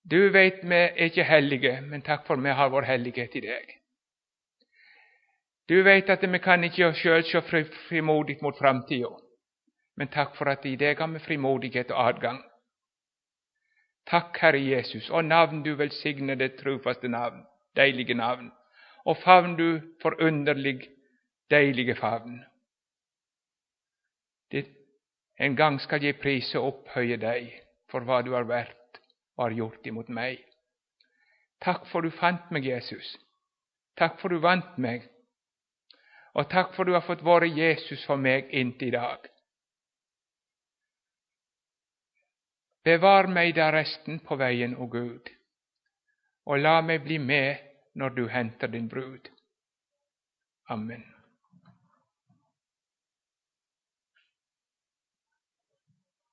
Du 0.02 0.30
vet 0.30 0.62
mig 0.62 0.92
er 0.96 1.08
helige, 1.08 1.24
hellige, 1.24 1.80
men 1.80 2.02
tack 2.02 2.26
för 2.26 2.36
mig 2.36 2.52
har 2.52 2.70
vår 2.70 2.82
helighet 2.82 3.36
i 3.36 3.40
dig. 3.40 3.78
Du 5.66 5.82
vet 5.82 6.10
att 6.10 6.22
vi 6.22 6.38
kan 6.38 6.64
ikke 6.64 6.92
själv 6.92 7.22
så 7.22 7.40
frimodigt 7.88 8.42
mot 8.42 8.58
framtiden, 8.58 9.20
men 9.96 10.08
tack 10.08 10.36
för 10.36 10.46
att 10.46 10.66
i 10.66 10.76
dig 10.76 10.94
har 10.94 11.08
vi 11.08 11.18
frimodighet 11.18 11.90
och 11.90 12.00
adgang. 12.00 12.42
Tack, 14.04 14.38
Herre 14.38 14.58
Jesus, 14.58 15.10
och 15.10 15.24
namn 15.24 15.62
du 15.62 15.74
välsignade 15.74 16.48
det 16.48 17.08
namn, 17.08 17.44
dejlige 17.74 18.14
namn, 18.14 18.50
och 19.04 19.10
og 19.10 19.16
favn 19.16 19.56
du 19.56 19.96
förunderlig, 20.02 20.88
dejlige 21.50 21.94
favn 21.94 22.44
en 25.36 25.56
gång 25.56 25.78
ska 25.78 25.96
jag 25.96 26.20
prisa 26.20 26.60
och 26.60 26.68
upphöja 26.68 27.16
dig 27.16 27.64
för 27.90 28.00
vad 28.00 28.24
du 28.24 28.30
har 28.30 28.44
värt 28.44 29.00
och 29.36 29.44
har 29.44 29.50
gjort 29.50 29.86
emot 29.86 30.08
mig. 30.08 30.44
Tack 31.58 31.86
för 31.86 32.02
du 32.02 32.10
fant 32.10 32.50
mig, 32.50 32.66
Jesus. 32.66 33.18
Tack 33.94 34.20
för 34.20 34.28
du 34.28 34.38
vant 34.38 34.76
mig. 34.76 35.08
Och 36.32 36.50
tack 36.50 36.74
för 36.74 36.84
du 36.84 36.92
har 36.92 37.00
fått 37.00 37.22
vara 37.22 37.44
Jesus 37.44 38.06
för 38.06 38.16
mig, 38.16 38.48
inte 38.50 38.84
idag. 38.84 39.18
Bevar 42.84 43.26
mig 43.26 43.52
där 43.52 43.72
resten 43.72 44.18
på 44.18 44.36
vägen, 44.36 44.76
o 44.76 44.86
Gud, 44.86 45.28
Och 46.44 46.58
låt 46.58 46.84
mig 46.84 46.98
bli 46.98 47.18
med 47.18 47.58
när 47.92 48.10
du 48.10 48.28
hämtar 48.28 48.68
din 48.68 48.88
brud. 48.88 49.28
Amen. 50.68 51.11